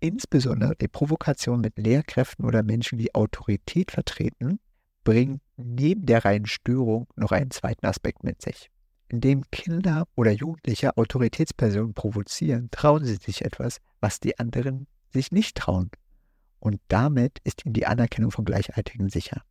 Insbesondere 0.00 0.74
die 0.76 0.88
Provokation 0.88 1.60
mit 1.60 1.78
Lehrkräften 1.78 2.44
oder 2.44 2.62
Menschen, 2.62 2.98
die 2.98 3.14
Autorität 3.14 3.92
vertreten, 3.92 4.58
bringt 5.04 5.40
neben 5.56 6.06
der 6.06 6.24
reinen 6.24 6.46
Störung 6.46 7.06
noch 7.14 7.30
einen 7.30 7.50
zweiten 7.50 7.86
Aspekt 7.86 8.24
mit 8.24 8.42
sich. 8.42 8.71
Indem 9.12 9.42
Kinder 9.50 10.08
oder 10.14 10.30
Jugendliche 10.30 10.96
Autoritätspersonen 10.96 11.92
provozieren, 11.92 12.70
trauen 12.70 13.04
sie 13.04 13.16
sich 13.16 13.44
etwas, 13.44 13.76
was 14.00 14.20
die 14.20 14.38
anderen 14.38 14.86
sich 15.10 15.30
nicht 15.32 15.54
trauen. 15.54 15.90
Und 16.60 16.80
damit 16.88 17.38
ist 17.44 17.66
ihnen 17.66 17.74
die 17.74 17.84
Anerkennung 17.84 18.30
von 18.30 18.46
Gleichaltrigen 18.46 19.10
sicher. 19.10 19.42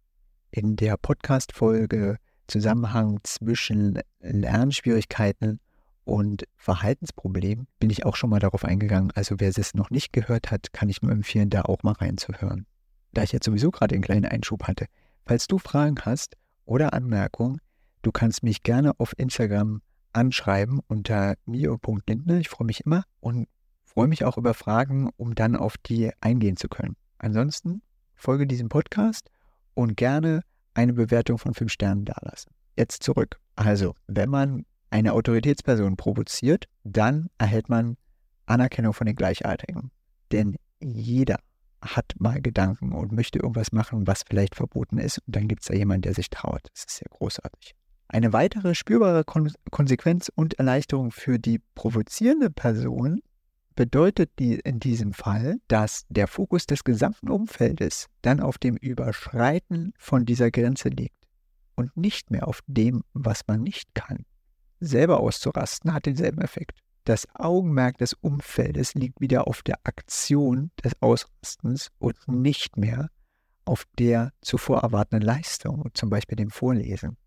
In 0.49 0.77
der 0.77 0.97
Podcast-Folge 0.97 2.17
Zusammenhang 2.47 3.19
zwischen 3.21 3.99
Lernschwierigkeiten 4.19 5.59
und 6.05 6.45
Verhaltensproblemen 6.57 7.67
bin 7.79 7.91
ich 7.91 8.03
auch 8.03 8.15
schon 8.15 8.31
mal 8.31 8.39
darauf 8.39 8.65
eingegangen. 8.65 9.11
Also 9.11 9.35
wer 9.39 9.49
es 9.55 9.75
noch 9.75 9.91
nicht 9.91 10.11
gehört 10.11 10.49
hat, 10.49 10.73
kann 10.73 10.89
ich 10.89 11.03
nur 11.03 11.11
empfehlen, 11.11 11.51
da 11.51 11.61
auch 11.61 11.83
mal 11.83 11.93
reinzuhören. 11.93 12.65
Da 13.13 13.21
ich 13.21 13.31
jetzt 13.31 13.45
sowieso 13.45 13.69
gerade 13.69 13.93
einen 13.93 14.03
kleinen 14.03 14.25
Einschub 14.25 14.63
hatte, 14.63 14.87
falls 15.23 15.45
du 15.45 15.59
Fragen 15.59 15.97
hast 16.01 16.35
oder 16.65 16.93
Anmerkungen, 16.93 17.61
du 18.01 18.12
kannst 18.12 18.43
mich 18.43 18.63
gerne 18.63 18.93
auf 19.00 19.17
Instagram 19.17 19.81
anschreiben 20.13 20.79
unter 20.88 21.36
mio.lindner. 21.46 22.38
Ich 22.38 22.50
freue 22.50 22.65
mich 22.65 22.86
immer 22.86 23.03
und 23.20 23.48
freue 23.84 24.08
mich 24.08 24.24
auch 24.25 24.38
über 24.38 24.53
Fragen, 24.53 25.10
um 25.17 25.36
dann 25.36 25.55
auf 25.55 25.77
die 25.77 26.12
eingehen 26.22 26.58
zu 26.58 26.67
können. 26.67 26.96
Ansonsten 27.17 27.81
folge 28.15 28.48
diesem 28.48 28.70
Podcast 28.70 29.29
und 29.74 29.96
gerne 29.98 30.41
eine 30.74 30.93
Bewertung 30.93 31.38
von 31.38 31.53
5 31.53 31.72
Sternen 31.72 32.05
dalassen. 32.05 32.51
Jetzt 32.77 33.03
zurück. 33.03 33.39
Also, 33.55 33.96
wenn 34.08 34.29
man 34.29 34.65
eine 34.89 35.13
Autoritätsperson 35.13 35.98
provoziert, 35.98 36.65
dann 36.84 37.29
erhält 37.38 37.70
man 37.70 37.98
Anerkennung 38.46 38.93
von 38.93 39.08
den 39.08 39.15
Gleichaltrigen. 39.15 39.91
Denn 40.31 40.55
jeder 40.79 41.39
hat 41.81 42.13
mal 42.20 42.41
Gedanken 42.41 42.93
und 42.93 43.12
möchte 43.12 43.39
irgendwas 43.39 43.72
machen, 43.72 44.08
was 44.08 44.24
vielleicht 44.27 44.55
verboten 44.55 44.98
ist. 44.98 45.20
Und 45.25 45.36
dann 45.36 45.48
gibt 45.48 45.62
es 45.62 45.67
da 45.67 45.74
jemanden, 45.74 46.03
der 46.03 46.13
sich 46.13 46.29
traut. 46.29 46.62
Das 46.74 46.86
ist 46.86 46.98
sehr 46.98 47.10
großartig. 47.10 47.75
Eine 48.13 48.33
weitere 48.33 48.75
spürbare 48.75 49.23
Kon 49.23 49.51
Konsequenz 49.71 50.29
und 50.35 50.55
Erleichterung 50.55 51.11
für 51.11 51.39
die 51.39 51.59
provozierende 51.75 52.49
Person 52.49 53.21
bedeutet 53.75 54.31
die 54.37 54.55
in 54.55 54.79
diesem 54.79 55.13
Fall, 55.13 55.57
dass 55.69 56.05
der 56.09 56.27
Fokus 56.27 56.65
des 56.65 56.83
gesamten 56.83 57.29
Umfeldes 57.29 58.07
dann 58.21 58.41
auf 58.41 58.57
dem 58.57 58.75
Überschreiten 58.75 59.93
von 59.97 60.25
dieser 60.25 60.51
Grenze 60.51 60.89
liegt 60.89 61.15
und 61.75 61.95
nicht 61.95 62.31
mehr 62.31 62.47
auf 62.47 62.59
dem, 62.67 63.03
was 63.13 63.41
man 63.47 63.61
nicht 63.61 63.95
kann 63.95 64.25
selber 64.81 65.19
auszurasten, 65.19 65.93
hat 65.93 66.05
denselben 66.05 66.41
Effekt. 66.41 66.79
Das 67.05 67.27
Augenmerk 67.33 67.97
des 67.97 68.13
Umfeldes 68.13 68.93
liegt 68.93 69.21
wieder 69.21 69.47
auf 69.47 69.63
der 69.63 69.79
Aktion 69.83 70.71
des 70.83 70.93
Ausrastens 71.01 71.89
und 71.99 72.15
nicht 72.27 72.77
mehr 72.77 73.09
auf 73.63 73.85
der 73.97 74.33
zuvor 74.41 74.81
erwartenden 74.81 75.25
Leistung, 75.25 75.89
zum 75.93 76.09
Beispiel 76.09 76.35
dem 76.35 76.49
Vorlesen. 76.49 77.17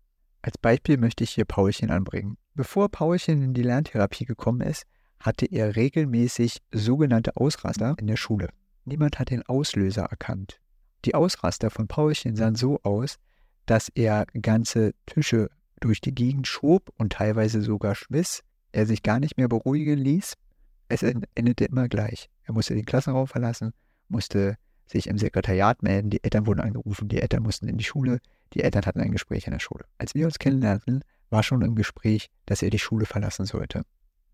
Als 0.45 0.59
Beispiel 0.59 0.97
möchte 0.97 1.23
ich 1.23 1.31
hier 1.31 1.45
Paulchen 1.45 1.89
anbringen. 1.89 2.37
Bevor 2.53 2.89
Paulchen 2.89 3.41
in 3.41 3.55
die 3.55 3.63
Lerntherapie 3.63 4.25
gekommen 4.25 4.61
ist, 4.61 4.83
hatte 5.19 5.47
er 5.47 5.75
regelmäßig 5.75 6.61
sogenannte 6.71 7.35
Ausraster 7.35 7.95
in 7.97 8.05
der 8.05 8.15
Schule. 8.15 8.49
Niemand 8.83 9.17
hat 9.17 9.31
den 9.31 9.41
Auslöser 9.41 10.03
erkannt. 10.03 10.59
Die 11.03 11.15
Ausraster 11.15 11.71
von 11.71 11.87
Paulchen 11.87 12.35
sahen 12.35 12.53
so 12.53 12.79
aus, 12.83 13.15
dass 13.65 13.89
er 13.95 14.27
ganze 14.39 14.93
Tische 15.07 15.49
durch 15.79 15.99
die 15.99 16.13
Gegend 16.13 16.45
schob 16.45 16.93
und 16.95 17.13
teilweise 17.13 17.63
sogar 17.63 17.95
schmiss, 17.95 18.43
er 18.71 18.85
sich 18.85 19.01
gar 19.01 19.19
nicht 19.19 19.37
mehr 19.37 19.47
beruhigen 19.47 19.97
ließ. 19.97 20.35
Es 20.89 21.01
endete 21.01 21.65
immer 21.65 21.89
gleich. 21.89 22.29
Er 22.43 22.53
musste 22.53 22.75
den 22.75 22.85
Klassenraum 22.85 23.25
verlassen, 23.25 23.73
musste 24.09 24.57
sich 24.87 25.07
im 25.07 25.17
Sekretariat 25.17 25.83
melden, 25.83 26.09
die 26.09 26.23
Eltern 26.23 26.45
wurden 26.45 26.59
angerufen, 26.59 27.07
die 27.07 27.21
Eltern 27.21 27.43
mussten 27.43 27.67
in 27.67 27.77
die 27.77 27.83
Schule, 27.83 28.19
die 28.53 28.61
Eltern 28.61 28.85
hatten 28.85 29.01
ein 29.01 29.11
Gespräch 29.11 29.47
in 29.47 29.51
der 29.51 29.59
Schule. 29.59 29.85
Als 29.97 30.15
wir 30.15 30.25
uns 30.25 30.39
kennenlernten, 30.39 31.03
war 31.29 31.43
schon 31.43 31.61
im 31.61 31.75
Gespräch, 31.75 32.29
dass 32.45 32.61
er 32.61 32.69
die 32.69 32.79
Schule 32.79 33.05
verlassen 33.05 33.45
sollte. 33.45 33.83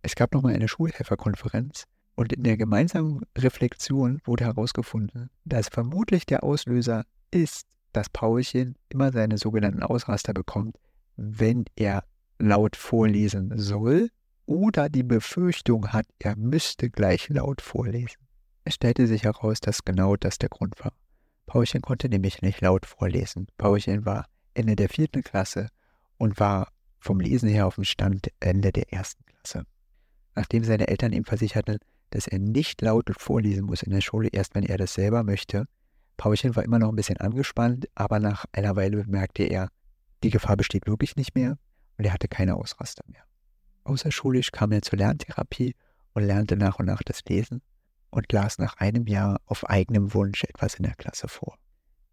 Es 0.01 0.15
gab 0.15 0.33
nochmal 0.33 0.53
eine 0.53 0.67
Schulhelferkonferenz 0.67 1.85
und 2.15 2.33
in 2.33 2.43
der 2.43 2.57
gemeinsamen 2.57 3.21
Reflexion 3.37 4.19
wurde 4.25 4.45
herausgefunden, 4.45 5.29
dass 5.45 5.69
vermutlich 5.69 6.25
der 6.25 6.43
Auslöser 6.43 7.05
ist, 7.31 7.67
dass 7.93 8.09
Paulchen 8.09 8.75
immer 8.89 9.11
seine 9.11 9.37
sogenannten 9.37 9.83
Ausraster 9.83 10.33
bekommt, 10.33 10.77
wenn 11.15 11.65
er 11.75 12.03
laut 12.39 12.75
vorlesen 12.75 13.57
soll 13.57 14.09
oder 14.45 14.89
die 14.89 15.03
Befürchtung 15.03 15.89
hat, 15.89 16.05
er 16.19 16.35
müsste 16.35 16.89
gleich 16.89 17.29
laut 17.29 17.61
vorlesen. 17.61 18.17
Es 18.63 18.75
stellte 18.75 19.07
sich 19.07 19.23
heraus, 19.23 19.59
dass 19.59 19.83
genau 19.83 20.15
das 20.15 20.37
der 20.37 20.49
Grund 20.49 20.79
war. 20.83 20.93
Paulchen 21.45 21.81
konnte 21.81 22.09
nämlich 22.09 22.41
nicht 22.41 22.61
laut 22.61 22.85
vorlesen. 22.85 23.47
Paulchen 23.57 24.05
war 24.05 24.25
Ende 24.53 24.75
der 24.75 24.89
vierten 24.89 25.23
Klasse 25.23 25.67
und 26.17 26.39
war 26.39 26.71
vom 26.99 27.19
Lesen 27.19 27.49
her 27.49 27.67
auf 27.67 27.75
dem 27.75 27.83
Stand 27.83 28.27
Ende 28.39 28.71
der 28.71 28.93
ersten 28.93 29.25
Klasse. 29.25 29.65
Nachdem 30.35 30.63
seine 30.63 30.87
Eltern 30.87 31.13
ihm 31.13 31.25
versicherten, 31.25 31.79
dass 32.11 32.27
er 32.27 32.39
nicht 32.39 32.81
laut 32.81 33.09
vorlesen 33.17 33.65
muss 33.65 33.83
in 33.83 33.91
der 33.91 34.01
Schule, 34.01 34.29
erst 34.31 34.53
wenn 34.53 34.63
er 34.63 34.77
das 34.77 34.93
selber 34.93 35.23
möchte, 35.23 35.65
Paulchen 36.17 36.55
war 36.55 36.63
immer 36.63 36.77
noch 36.77 36.89
ein 36.89 36.95
bisschen 36.95 37.17
angespannt, 37.17 37.87
aber 37.95 38.19
nach 38.19 38.45
einer 38.51 38.75
Weile 38.75 39.03
bemerkte 39.03 39.43
er, 39.43 39.69
die 40.23 40.29
Gefahr 40.29 40.55
besteht 40.55 40.85
wirklich 40.85 41.15
nicht 41.15 41.33
mehr 41.33 41.57
und 41.97 42.05
er 42.05 42.13
hatte 42.13 42.27
keine 42.27 42.55
Ausraster 42.55 43.03
mehr. 43.07 43.23
Außerschulisch 43.85 44.51
kam 44.51 44.71
er 44.71 44.83
zur 44.83 44.99
Lerntherapie 44.99 45.73
und 46.13 46.23
lernte 46.23 46.57
nach 46.57 46.77
und 46.77 46.85
nach 46.85 47.01
das 47.01 47.25
Lesen 47.27 47.61
und 48.11 48.31
las 48.31 48.59
nach 48.59 48.77
einem 48.77 49.07
Jahr 49.07 49.39
auf 49.45 49.69
eigenem 49.69 50.13
Wunsch 50.13 50.43
etwas 50.43 50.75
in 50.75 50.83
der 50.83 50.95
Klasse 50.95 51.27
vor. 51.27 51.57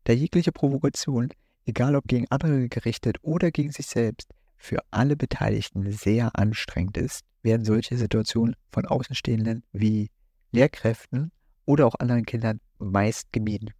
Da 0.04 0.12
jegliche 0.12 0.52
Provokation, 0.52 1.28
egal 1.66 1.94
ob 1.94 2.04
gegen 2.06 2.26
andere 2.30 2.68
gerichtet 2.68 3.18
oder 3.22 3.50
gegen 3.50 3.72
sich 3.72 3.86
selbst, 3.86 4.32
für 4.56 4.80
alle 4.90 5.16
Beteiligten 5.16 5.90
sehr 5.92 6.36
anstrengend 6.36 6.96
ist, 6.96 7.24
werden 7.42 7.64
solche 7.64 7.96
Situationen 7.96 8.56
von 8.70 8.86
Außenstehenden 8.86 9.62
wie 9.72 10.10
Lehrkräften 10.50 11.30
oder 11.64 11.86
auch 11.86 11.94
anderen 11.98 12.26
Kindern 12.26 12.60
meist 12.78 13.32
gemieden. 13.32 13.70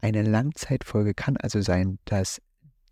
Eine 0.00 0.22
Langzeitfolge 0.22 1.14
kann 1.14 1.36
also 1.36 1.60
sein, 1.60 1.98
dass 2.04 2.40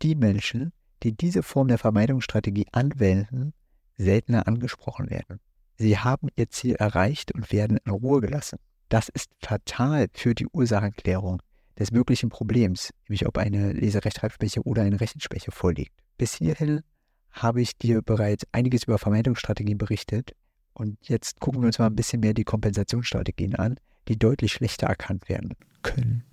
die 0.03 0.15
Menschen, 0.15 0.73
die 1.03 1.13
diese 1.13 1.43
Form 1.43 1.69
der 1.69 1.79
Vermeidungsstrategie 1.79 2.67
anwenden, 2.73 3.53
seltener 3.97 4.47
angesprochen 4.47 5.11
werden. 5.11 5.41
Sie 5.77 5.99
haben 5.99 6.29
ihr 6.37 6.49
Ziel 6.51 6.75
erreicht 6.77 7.33
und 7.33 7.53
werden 7.53 7.79
in 7.85 7.93
Ruhe 7.93 8.21
gelassen. 8.21 8.59
Das 8.93 9.09
ist 9.09 9.31
fatal 9.41 10.09
für 10.13 10.35
die 10.35 10.47
Ursachenklärung 10.53 11.41
des 11.79 11.93
möglichen 11.93 12.29
Problems, 12.29 12.91
nämlich 13.09 13.27
ob 13.27 13.39
eine 13.39 13.73
Leserechtschreibschwäche 13.73 14.61
oder 14.65 14.83
eine 14.83 15.01
Rechenschwäche 15.01 15.51
vorliegt. 15.51 15.95
Bis 16.19 16.35
hierhin 16.35 16.83
habe 17.31 17.63
ich 17.63 17.79
dir 17.79 18.03
bereits 18.03 18.47
einiges 18.53 18.85
über 18.85 18.99
Vermeidungsstrategien 18.99 19.79
berichtet 19.79 20.33
und 20.75 20.99
jetzt 21.09 21.41
gucken 21.41 21.63
wir 21.63 21.69
uns 21.69 21.79
mal 21.79 21.87
ein 21.87 21.97
bisschen 21.97 22.21
mehr 22.21 22.35
die 22.35 22.45
Kompensationsstrategien 22.45 23.55
an, 23.55 23.77
die 24.09 24.19
deutlich 24.19 24.53
schlechter 24.53 24.89
erkannt 24.89 25.31
werden 25.31 25.55
können. 25.81 26.25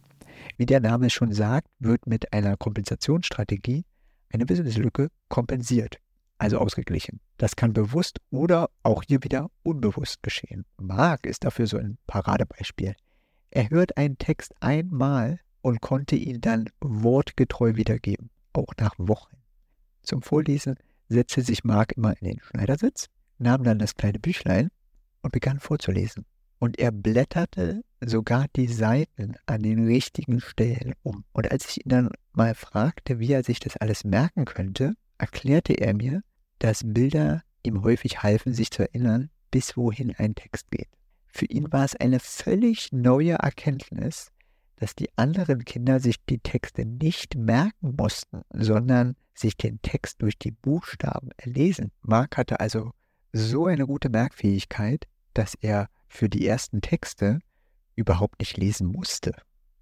Wie 0.58 0.66
der 0.66 0.82
Name 0.82 1.10
schon 1.10 1.32
sagt, 1.32 1.70
wird 1.80 2.08
mit 2.08 2.34
einer 2.34 2.58
Kompensationsstrategie 2.58 3.86
eine 4.34 4.50
Wissenslücke 4.50 5.08
kompensiert, 5.30 6.00
also 6.40 6.58
ausgeglichen. 6.58 7.20
Das 7.38 7.56
kann 7.56 7.74
bewusst 7.74 8.20
oder 8.32 8.70
auch 8.84 9.04
hier 9.08 9.24
wieder 9.24 9.52
unbewusst 9.64 10.24
geschehen. 10.24 10.66
Mark 10.78 11.26
ist 11.26 11.44
dafür 11.44 11.68
so 11.68 11.78
ein 11.78 11.98
Paradebeispiel. 12.08 12.96
Er 13.52 13.70
hört 13.70 13.98
einen 13.98 14.18
Text 14.18 14.54
einmal 14.60 15.40
und 15.62 15.82
konnte 15.82 16.16
ihn 16.16 16.42
dann 16.42 16.70
wortgetreu 16.82 17.76
wiedergeben, 17.76 18.30
auch 18.54 18.74
nach 18.80 18.96
Wochen. 18.98 19.36
Zum 20.02 20.22
Vorlesen 20.22 20.76
setzte 21.10 21.42
sich 21.42 21.64
Mark 21.64 21.94
immer 21.98 22.16
in 22.20 22.28
den 22.28 22.40
Schneidersitz, 22.42 23.08
nahm 23.38 23.64
dann 23.64 23.80
das 23.80 23.96
kleine 23.96 24.20
Büchlein 24.20 24.70
und 25.22 25.32
begann 25.32 25.60
vorzulesen. 25.60 26.26
Und 26.60 26.78
er 26.78 26.92
blätterte 26.92 27.84
sogar 28.02 28.48
die 28.56 28.68
Seiten 28.68 29.36
an 29.46 29.64
den 29.64 29.86
richtigen 29.86 30.42
Stellen 30.42 30.94
um. 31.04 31.24
Und 31.32 31.52
als 31.52 31.70
ich 31.70 31.86
ihn 31.86 31.90
dann 31.90 32.10
mal 32.34 32.54
fragte, 32.54 33.20
wie 33.20 33.32
er 33.32 33.44
sich 33.44 33.60
das 33.60 33.78
alles 33.78 34.04
merken 34.04 34.46
könnte, 34.46 34.94
erklärte 35.18 35.74
er 35.74 35.94
mir, 35.94 36.22
dass 36.60 36.82
Bilder 36.86 37.44
ihm 37.64 37.84
häufig 37.84 38.24
halfen, 38.24 38.54
sich 38.54 38.72
zu 38.72 38.84
erinnern, 38.84 39.30
bis 39.52 39.76
wohin 39.76 40.14
ein 40.16 40.36
Text 40.36 40.72
geht. 40.72 40.90
Für 41.28 41.46
ihn 41.46 41.72
war 41.72 41.86
es 41.86 41.96
eine 41.96 42.20
völlig 42.20 42.92
neue 42.92 43.34
Erkenntnis, 43.34 44.32
dass 44.78 44.96
die 44.96 45.10
anderen 45.18 45.66
Kinder 45.66 46.00
sich 46.00 46.16
die 46.26 46.40
Texte 46.40 46.86
nicht 46.86 47.36
merken 47.36 47.96
mussten, 47.98 48.42
sondern 48.52 49.16
sich 49.34 49.58
den 49.58 49.82
Text 49.82 50.22
durch 50.22 50.38
die 50.38 50.52
Buchstaben 50.52 51.30
erlesen. 51.38 51.92
Mark 52.02 52.38
hatte 52.38 52.60
also 52.60 52.92
so 53.32 53.66
eine 53.68 53.86
gute 53.86 54.10
Merkfähigkeit, 54.10 55.06
dass 55.34 55.56
er 55.56 55.90
für 56.08 56.30
die 56.30 56.48
ersten 56.48 56.82
Texte 56.82 57.40
überhaupt 57.96 58.40
nicht 58.40 58.58
lesen 58.58 58.88
musste 58.88 59.34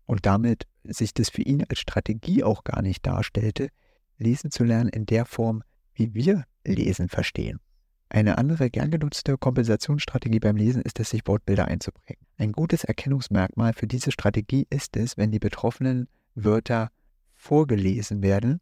und 0.05 0.25
damit 0.25 0.67
sich 0.84 1.13
das 1.13 1.29
für 1.29 1.43
ihn 1.43 1.63
als 1.63 1.79
Strategie 1.79 2.43
auch 2.43 2.63
gar 2.63 2.81
nicht 2.81 3.05
darstellte, 3.05 3.69
lesen 4.17 4.51
zu 4.51 4.63
lernen 4.63 4.89
in 4.89 5.05
der 5.05 5.25
Form, 5.25 5.63
wie 5.98 6.13
wir 6.13 6.46
Lesen 6.66 7.10
verstehen. 7.10 7.60
Eine 8.10 8.38
andere 8.38 8.70
gern 8.70 8.89
genutzte 8.89 9.38
Kompensationsstrategie 9.38 10.39
beim 10.39 10.56
Lesen 10.56 10.82
ist 10.82 11.00
es, 11.00 11.10
sich 11.10 11.27
Wortbilder 11.27 11.68
einzubringen. 11.68 12.25
Ein 12.38 12.54
gutes 12.54 12.86
Erkennungsmerkmal 12.86 13.74
für 13.74 13.88
diese 13.88 14.12
Strategie 14.12 14.66
ist 14.70 14.96
es, 14.96 15.18
wenn 15.18 15.32
die 15.32 15.39
betroffenen 15.39 16.08
Wörter 16.34 16.92
vorgelesen 17.36 18.22
werden, 18.22 18.62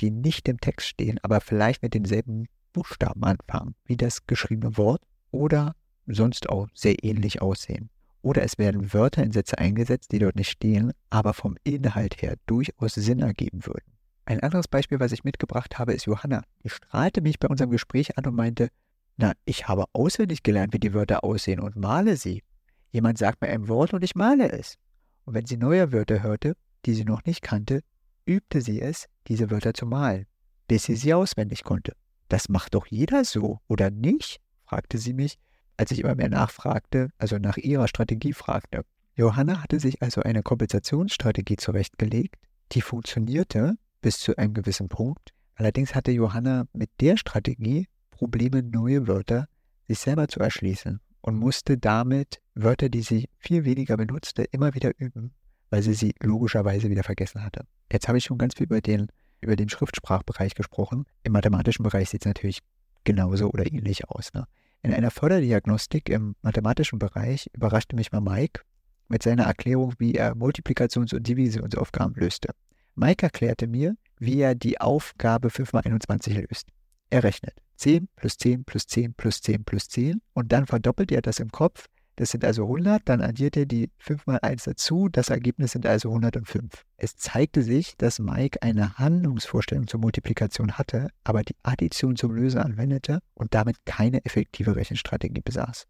die 0.00 0.10
nicht 0.10 0.48
im 0.48 0.58
Text 0.58 0.86
stehen, 0.86 1.18
aber 1.22 1.40
vielleicht 1.40 1.82
mit 1.82 1.92
denselben 1.92 2.46
Buchstaben 2.72 3.24
anfangen, 3.24 3.74
wie 3.84 3.96
das 3.96 4.26
geschriebene 4.26 4.76
Wort 4.76 5.02
oder 5.30 5.74
sonst 6.06 6.48
auch 6.48 6.68
sehr 6.74 7.04
ähnlich 7.04 7.42
aussehen. 7.42 7.90
Oder 8.22 8.42
es 8.42 8.58
werden 8.58 8.92
Wörter 8.94 9.22
in 9.22 9.32
Sätze 9.32 9.58
eingesetzt, 9.58 10.12
die 10.12 10.18
dort 10.18 10.36
nicht 10.36 10.50
stehen, 10.50 10.92
aber 11.10 11.34
vom 11.34 11.56
Inhalt 11.64 12.22
her 12.22 12.36
durchaus 12.46 12.94
Sinn 12.94 13.20
ergeben 13.20 13.66
würden. 13.66 13.97
Ein 14.28 14.40
anderes 14.40 14.68
Beispiel, 14.68 15.00
was 15.00 15.12
ich 15.12 15.24
mitgebracht 15.24 15.78
habe, 15.78 15.94
ist 15.94 16.04
Johanna. 16.04 16.42
Die 16.62 16.68
strahlte 16.68 17.22
mich 17.22 17.38
bei 17.38 17.48
unserem 17.48 17.70
Gespräch 17.70 18.18
an 18.18 18.26
und 18.26 18.34
meinte, 18.34 18.68
na, 19.16 19.32
ich 19.46 19.68
habe 19.68 19.86
auswendig 19.94 20.42
gelernt, 20.42 20.74
wie 20.74 20.78
die 20.78 20.92
Wörter 20.92 21.24
aussehen 21.24 21.60
und 21.60 21.76
male 21.76 22.14
sie. 22.18 22.42
Jemand 22.90 23.16
sagt 23.16 23.40
mir 23.40 23.48
ein 23.48 23.68
Wort 23.68 23.94
und 23.94 24.04
ich 24.04 24.14
male 24.14 24.52
es. 24.52 24.76
Und 25.24 25.32
wenn 25.32 25.46
sie 25.46 25.56
neue 25.56 25.92
Wörter 25.92 26.22
hörte, 26.22 26.56
die 26.84 26.92
sie 26.92 27.06
noch 27.06 27.24
nicht 27.24 27.40
kannte, 27.40 27.80
übte 28.26 28.60
sie 28.60 28.82
es, 28.82 29.06
diese 29.28 29.50
Wörter 29.50 29.72
zu 29.72 29.86
malen, 29.86 30.26
bis 30.66 30.82
sie 30.82 30.96
sie 30.96 31.14
auswendig 31.14 31.64
konnte. 31.64 31.94
Das 32.28 32.50
macht 32.50 32.74
doch 32.74 32.86
jeder 32.86 33.24
so, 33.24 33.60
oder 33.66 33.88
nicht? 33.88 34.42
fragte 34.66 34.98
sie 34.98 35.14
mich, 35.14 35.38
als 35.78 35.90
ich 35.90 36.00
immer 36.00 36.14
mehr 36.14 36.28
nachfragte, 36.28 37.08
also 37.16 37.38
nach 37.38 37.56
ihrer 37.56 37.88
Strategie 37.88 38.34
fragte. 38.34 38.84
Johanna 39.14 39.62
hatte 39.62 39.80
sich 39.80 40.02
also 40.02 40.20
eine 40.20 40.42
Kompensationsstrategie 40.42 41.56
zurechtgelegt, 41.56 42.36
die 42.72 42.82
funktionierte 42.82 43.78
bis 44.00 44.18
zu 44.18 44.36
einem 44.36 44.54
gewissen 44.54 44.88
Punkt. 44.88 45.32
Allerdings 45.54 45.94
hatte 45.94 46.12
Johanna 46.12 46.66
mit 46.72 46.90
der 47.00 47.16
Strategie 47.16 47.88
Probleme, 48.10 48.62
neue 48.62 49.06
Wörter 49.06 49.46
sich 49.86 49.98
selber 49.98 50.28
zu 50.28 50.40
erschließen 50.40 51.00
und 51.20 51.36
musste 51.36 51.78
damit 51.78 52.40
Wörter, 52.54 52.88
die 52.88 53.02
sie 53.02 53.28
viel 53.38 53.64
weniger 53.64 53.96
benutzte, 53.96 54.42
immer 54.44 54.74
wieder 54.74 54.92
üben, 54.98 55.32
weil 55.70 55.82
sie 55.82 55.94
sie 55.94 56.14
logischerweise 56.20 56.90
wieder 56.90 57.02
vergessen 57.02 57.44
hatte. 57.44 57.64
Jetzt 57.92 58.08
habe 58.08 58.18
ich 58.18 58.24
schon 58.24 58.38
ganz 58.38 58.54
viel 58.54 58.64
über 58.66 58.80
den, 58.80 59.08
über 59.40 59.56
den 59.56 59.68
Schriftsprachbereich 59.68 60.54
gesprochen. 60.54 61.04
Im 61.22 61.32
mathematischen 61.32 61.82
Bereich 61.82 62.10
sieht 62.10 62.22
es 62.22 62.26
natürlich 62.26 62.60
genauso 63.04 63.50
oder 63.50 63.66
ähnlich 63.66 64.08
aus. 64.08 64.32
Ne? 64.34 64.46
In 64.82 64.92
einer 64.92 65.10
Förderdiagnostik 65.10 66.08
im 66.08 66.36
mathematischen 66.42 66.98
Bereich 66.98 67.48
überraschte 67.52 67.96
mich 67.96 68.12
mal 68.12 68.20
Mike 68.20 68.62
mit 69.08 69.22
seiner 69.22 69.44
Erklärung, 69.44 69.94
wie 69.98 70.14
er 70.14 70.34
Multiplikations- 70.34 71.14
und 71.14 71.26
Divisionsaufgaben 71.26 72.14
löste. 72.14 72.50
Mike 72.98 73.24
erklärte 73.24 73.68
mir, 73.68 73.96
wie 74.18 74.40
er 74.40 74.56
die 74.56 74.80
Aufgabe 74.80 75.50
5 75.50 75.72
mal 75.72 75.82
21 75.84 76.34
löst. 76.34 76.66
Er 77.10 77.22
rechnet 77.22 77.54
10 77.76 78.08
plus 78.16 78.36
10 78.38 78.64
plus 78.64 78.88
10 78.88 79.14
plus 79.14 79.40
10 79.40 79.64
plus 79.64 79.88
10 79.88 80.20
und 80.32 80.50
dann 80.50 80.66
verdoppelt 80.66 81.12
er 81.12 81.22
das 81.22 81.38
im 81.38 81.52
Kopf. 81.52 81.86
Das 82.16 82.30
sind 82.30 82.44
also 82.44 82.64
100, 82.64 83.08
dann 83.08 83.20
addiert 83.20 83.56
er 83.56 83.66
die 83.66 83.88
5 83.98 84.26
mal 84.26 84.40
1 84.42 84.64
dazu, 84.64 85.08
das 85.08 85.30
Ergebnis 85.30 85.70
sind 85.70 85.86
also 85.86 86.08
105. 86.08 86.84
Es 86.96 87.16
zeigte 87.16 87.62
sich, 87.62 87.96
dass 87.96 88.18
Mike 88.18 88.60
eine 88.62 88.98
Handlungsvorstellung 88.98 89.86
zur 89.86 90.00
Multiplikation 90.00 90.72
hatte, 90.72 91.06
aber 91.22 91.44
die 91.44 91.54
Addition 91.62 92.16
zum 92.16 92.34
Lösen 92.34 92.58
anwendete 92.58 93.20
und 93.34 93.54
damit 93.54 93.76
keine 93.84 94.24
effektive 94.24 94.74
Rechenstrategie 94.74 95.42
besaß. 95.42 95.86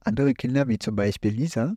Andere 0.00 0.34
Kinder, 0.34 0.68
wie 0.68 0.78
zum 0.78 0.94
Beispiel 0.94 1.32
Lisa, 1.32 1.72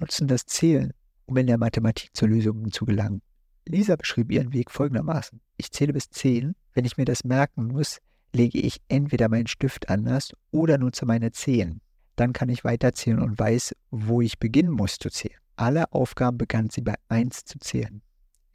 nutzen 0.00 0.26
das 0.26 0.46
Zählen, 0.46 0.92
um 1.26 1.36
in 1.36 1.46
der 1.46 1.58
Mathematik 1.58 2.10
zur 2.12 2.26
Lösung 2.26 2.72
zu 2.72 2.84
gelangen. 2.84 3.22
Lisa 3.68 3.96
beschrieb 3.96 4.30
ihren 4.30 4.52
Weg 4.52 4.70
folgendermaßen. 4.70 5.40
Ich 5.56 5.72
zähle 5.72 5.92
bis 5.92 6.10
10. 6.10 6.54
Wenn 6.72 6.84
ich 6.84 6.96
mir 6.96 7.04
das 7.04 7.24
merken 7.24 7.66
muss, 7.66 7.98
lege 8.32 8.58
ich 8.58 8.80
entweder 8.88 9.28
meinen 9.28 9.46
Stift 9.46 9.88
anders 9.88 10.32
oder 10.50 10.78
nutze 10.78 11.06
meine 11.06 11.32
Zehen. 11.32 11.80
Dann 12.14 12.32
kann 12.32 12.48
ich 12.48 12.64
weiterzählen 12.64 13.20
und 13.20 13.38
weiß, 13.38 13.74
wo 13.90 14.20
ich 14.20 14.38
beginnen 14.38 14.70
muss 14.70 14.98
zu 14.98 15.10
zählen. 15.10 15.38
Alle 15.56 15.92
Aufgaben 15.92 16.38
begann 16.38 16.70
sie 16.70 16.82
bei 16.82 16.94
1 17.08 17.44
zu 17.44 17.58
zählen. 17.58 18.02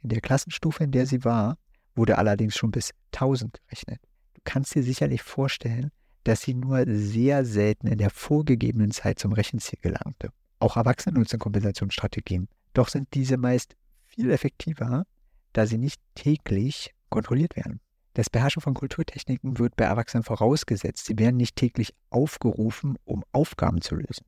In 0.02 0.08
der 0.08 0.20
Klassenstufe, 0.20 0.84
in 0.84 0.92
der 0.92 1.06
sie 1.06 1.24
war, 1.24 1.58
wurde 1.94 2.18
allerdings 2.18 2.56
schon 2.56 2.70
bis 2.70 2.92
1000 3.12 3.60
gerechnet. 3.64 4.00
Du 4.34 4.40
kannst 4.44 4.74
dir 4.74 4.82
sicherlich 4.82 5.22
vorstellen, 5.22 5.90
dass 6.24 6.42
sie 6.42 6.54
nur 6.54 6.84
sehr 6.86 7.44
selten 7.44 7.88
in 7.88 7.98
der 7.98 8.10
vorgegebenen 8.10 8.92
Zeit 8.92 9.18
zum 9.18 9.32
Rechenziel 9.32 9.78
gelangte. 9.82 10.30
Auch 10.58 10.76
Erwachsene 10.76 11.18
nutzen 11.18 11.38
Kompensationsstrategien. 11.38 12.48
Doch 12.72 12.88
sind 12.88 13.08
diese 13.14 13.36
meist 13.36 13.74
viel 14.14 14.30
effektiver, 14.30 15.04
da 15.52 15.66
sie 15.66 15.78
nicht 15.78 16.00
täglich 16.14 16.94
kontrolliert 17.08 17.56
werden. 17.56 17.80
Das 18.14 18.28
Beherrschen 18.28 18.60
von 18.60 18.74
Kulturtechniken 18.74 19.58
wird 19.58 19.76
bei 19.76 19.84
Erwachsenen 19.84 20.22
vorausgesetzt. 20.22 21.06
Sie 21.06 21.18
werden 21.18 21.36
nicht 21.36 21.56
täglich 21.56 21.94
aufgerufen, 22.10 22.96
um 23.04 23.24
Aufgaben 23.32 23.80
zu 23.80 23.94
lösen. 23.94 24.26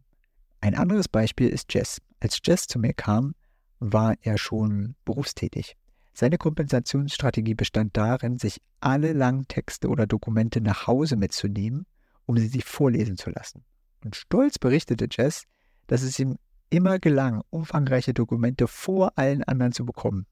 Ein 0.61 0.75
anderes 0.75 1.09
Beispiel 1.09 1.49
ist 1.49 1.73
Jess. 1.75 2.01
Als 2.21 2.41
Jess 2.43 2.67
zu 2.67 2.79
mir 2.79 2.95
kam, 2.95 3.35
war 3.81 4.15
er 4.23 4.39
schon 4.39 4.95
berufstätig. 5.05 5.77
Seine 6.15 6.39
Kompensationsstrategie 6.39 7.55
bestand 7.55 7.97
darin, 7.97 8.39
sich 8.39 8.63
alle 8.81 9.13
langen 9.13 9.47
Texte 9.49 9.89
oder 9.89 10.07
Dokumente 10.07 10.61
nach 10.61 10.87
Hause 10.87 11.17
mitzunehmen, 11.17 11.87
um 12.25 12.39
sie 12.39 12.47
sich 12.47 12.65
vorlesen 12.65 13.19
zu 13.19 13.31
lassen. 13.31 13.65
Und 14.03 14.17
stolz 14.17 14.59
berichtete 14.59 15.09
Jess, 15.11 15.45
dass 15.87 16.03
es 16.03 16.19
ihm 16.19 16.39
immer 16.71 16.99
gelang, 16.99 17.43
umfangreiche 17.51 18.15
Dokumente 18.15 18.67
vor 18.67 19.13
allen 19.17 19.43
anderen 19.45 19.73
zu 19.73 19.85
bekommen. 19.85 20.27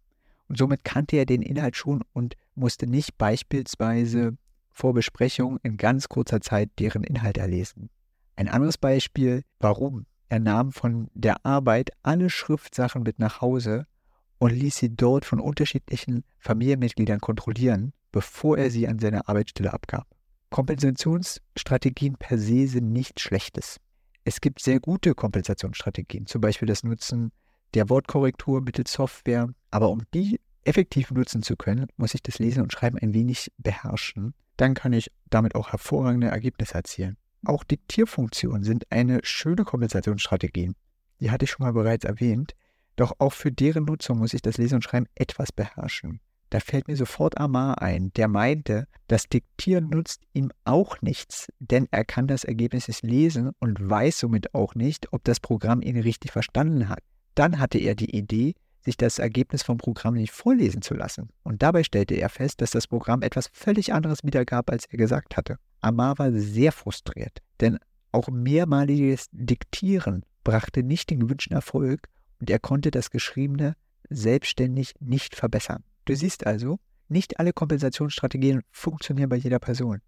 Und 0.49 0.59
somit 0.59 0.85
kannte 0.85 1.17
er 1.17 1.27
den 1.27 1.43
Inhalt 1.43 1.77
schon 1.77 2.03
und 2.13 2.37
musste 2.55 2.87
nicht 2.87 3.17
beispielsweise 3.17 4.37
vor 4.71 4.95
Besprechung 4.95 5.59
in 5.63 5.77
ganz 5.77 6.09
kurzer 6.09 6.41
Zeit 6.41 6.71
deren 6.79 7.05
Inhalt 7.05 7.39
erlesen. 7.39 7.91
Ein 8.37 8.49
anderes 8.49 8.79
Beispiel, 8.79 9.45
warum. 9.61 10.07
Er 10.29 10.41
nahm 10.41 10.73
von 10.73 11.11
der 11.15 11.45
Arbeit 11.45 11.91
alle 12.03 12.31
Schriftsachen 12.31 13.03
mit 13.03 13.19
nach 13.19 13.41
Hause 13.41 13.87
und 14.39 14.51
ließ 14.51 14.77
sie 14.77 14.97
dort 14.97 15.25
von 15.25 15.41
unterschiedlichen 15.41 16.25
Familienmitgliedern 16.39 17.21
kontrollieren, 17.21 17.93
bevor 18.11 18.59
er 18.59 18.71
sie 18.71 18.89
an 18.89 18.99
seine 18.99 19.29
Arbeitsstelle 19.29 19.73
abgab. 19.73 20.07
Kompensationsstrategien 20.51 22.17
per 22.17 22.39
se 22.39 22.67
sind 22.67 22.93
nichts 22.93 23.23
Schlechtes. 23.23 23.79
Es 24.25 24.41
gibt 24.41 24.61
sehr 24.61 24.79
gute 24.79 25.15
Kompensationsstrategien, 25.15 26.27
zum 26.27 26.41
Beispiel 26.41 26.69
das 26.69 26.85
Nutzen 26.85 27.33
der 27.75 27.89
Wortkorrektur 27.89 28.61
mittels 28.61 28.93
Software. 28.93 29.49
Aber 29.71 29.91
um 29.91 30.03
die 30.15 30.41
effektiv 30.65 31.11
nutzen 31.11 31.43
zu 31.43 31.57
können, 31.57 31.89
muss 31.97 32.15
ich 32.15 32.23
das 32.23 32.39
Lesen 32.39 32.63
und 32.63 32.73
Schreiben 32.73 32.99
ein 32.99 33.15
wenig 33.15 33.51
beherrschen. 33.59 34.35
Dann 34.57 34.75
kann 34.75 34.93
ich 34.93 35.11
damit 35.31 35.55
auch 35.55 35.73
hervorragende 35.73 36.29
Ergebnisse 36.29 36.75
erzielen. 36.75 37.17
Auch 37.45 37.65
Diktierfunktionen 37.65 38.63
sind 38.63 38.91
eine 38.91 39.21
schöne 39.25 39.65
Kompensationsstrategie. 39.65 40.73
Die 41.21 41.31
hatte 41.31 41.45
ich 41.45 41.51
schon 41.51 41.65
mal 41.65 41.73
bereits 41.73 42.05
erwähnt. 42.05 42.55
Doch 42.95 43.15
auch 43.19 43.33
für 43.33 43.51
deren 43.51 43.85
Nutzung 43.85 44.19
muss 44.19 44.35
ich 44.35 44.43
das 44.43 44.59
Lesen 44.59 44.77
und 44.77 44.85
Schreiben 44.85 45.07
etwas 45.15 45.51
beherrschen. 45.51 46.21
Da 46.53 46.61
fällt 46.61 46.87
mir 46.87 46.97
sofort 46.99 47.39
Amar 47.39 47.81
ein, 47.81 48.13
der 48.13 48.29
meinte, 48.29 48.87
das 49.09 49.27
Diktieren 49.27 49.89
nutzt 49.89 50.21
ihm 50.35 50.53
auch 50.67 51.01
nichts, 51.01 51.51
denn 51.61 51.89
er 51.91 52.05
kann 52.05 52.27
das 52.27 52.45
Ergebnis 52.45 52.89
nicht 52.89 53.03
lesen 53.03 53.53
und 53.59 53.89
weiß 53.89 54.19
somit 54.19 54.53
auch 54.55 54.75
nicht, 54.75 55.15
ob 55.15 55.25
das 55.25 55.41
Programm 55.41 55.81
ihn 55.81 55.99
richtig 55.99 56.31
verstanden 56.31 56.91
hat. 56.91 56.99
Dann 57.35 57.59
hatte 57.59 57.79
er 57.79 57.95
die 57.95 58.15
Idee, 58.15 58.53
sich 58.85 58.99
das 58.99 59.19
Ergebnis 59.19 59.63
vom 59.63 59.79
Programm 59.79 60.13
nicht 60.13 60.31
vorlesen 60.31 60.83
zu 60.83 60.93
lassen. 60.93 61.31
Und 61.43 61.63
dabei 61.63 61.85
stellte 61.85 62.17
er 62.17 62.29
fest, 62.29 62.61
dass 62.61 62.73
das 62.73 62.87
Programm 62.87 63.23
etwas 63.23 63.49
völlig 63.55 63.95
anderes 63.95 64.23
wiedergab, 64.23 64.69
als 64.69 64.85
er 64.85 64.99
gesagt 64.99 65.39
hatte. 65.39 65.57
Amar 65.81 66.19
war 66.19 66.33
sehr 66.33 66.73
frustriert, 66.73 67.39
denn 67.63 67.79
auch 68.11 68.29
mehrmaliges 68.29 69.29
Diktieren 69.33 70.23
brachte 70.45 70.83
nicht 70.83 71.09
den 71.09 71.21
gewünschten 71.21 71.57
Erfolg 71.57 72.11
und 72.41 72.51
er 72.51 72.59
konnte 72.59 72.91
das 72.91 73.09
Geschriebene 73.09 73.75
selbstständig 74.11 74.93
nicht 75.01 75.35
verbessern. 75.35 75.83
Du 76.05 76.15
siehst 76.17 76.47
also, 76.47 76.79
Nicht 77.09 77.39
alle 77.39 77.53
Kompensationsstrategien 77.53 78.63
funktionieren 78.71 79.29
bei 79.29 79.37
jeder 79.37 79.59
Person. 79.59 80.01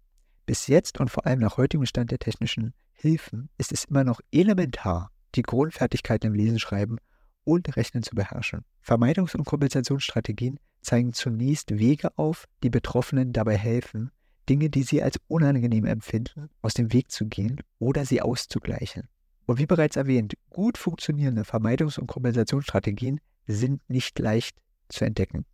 Bis 0.47 0.65
jetzt 0.65 0.99
und 0.99 1.09
vor 1.09 1.27
allem 1.27 1.39
nach 1.39 1.57
heutigem 1.57 1.85
Stand 1.85 2.09
der 2.09 2.17
technischen 2.17 2.73
Hilfen 2.93 3.49
ist 3.59 3.71
es 3.71 3.85
immer 3.85 4.03
noch 4.03 4.21
elementar, 4.31 5.11
die 5.35 5.43
Grundfertigkeiten 5.43 6.29
im 6.29 6.33
Lesen, 6.33 6.57
Schreiben 6.57 6.97
und 7.43 7.75
Rechnen 7.77 8.01
zu 8.01 8.15
beherrschen. 8.15 8.65
Vermeidungs- 8.83 9.35
und 9.35 9.45
Kompensationsstrategien 9.45 10.59
zeigen 10.81 11.13
zunächst 11.13 11.77
Wege 11.77 12.17
auf, 12.17 12.45
die 12.63 12.71
Betroffenen 12.71 13.33
dabei 13.33 13.57
helfen, 13.57 14.09
Dinge, 14.49 14.69
die 14.69 14.83
sie 14.83 15.03
als 15.03 15.19
unangenehm 15.27 15.85
empfinden, 15.85 16.49
aus 16.61 16.73
dem 16.73 16.91
Weg 16.91 17.11
zu 17.11 17.27
gehen 17.27 17.61
oder 17.77 18.05
sie 18.05 18.21
auszugleichen. 18.21 19.09
Und 19.45 19.59
wie 19.59 19.67
bereits 19.67 19.95
erwähnt, 19.95 20.33
gut 20.49 20.77
funktionierende 20.77 21.43
Vermeidungs- 21.43 21.99
und 21.99 22.07
Kompensationsstrategien 22.07 23.19
sind 23.45 23.87
nicht 23.89 24.17
leicht 24.17 24.57
zu 24.89 25.05
entdecken. 25.05 25.45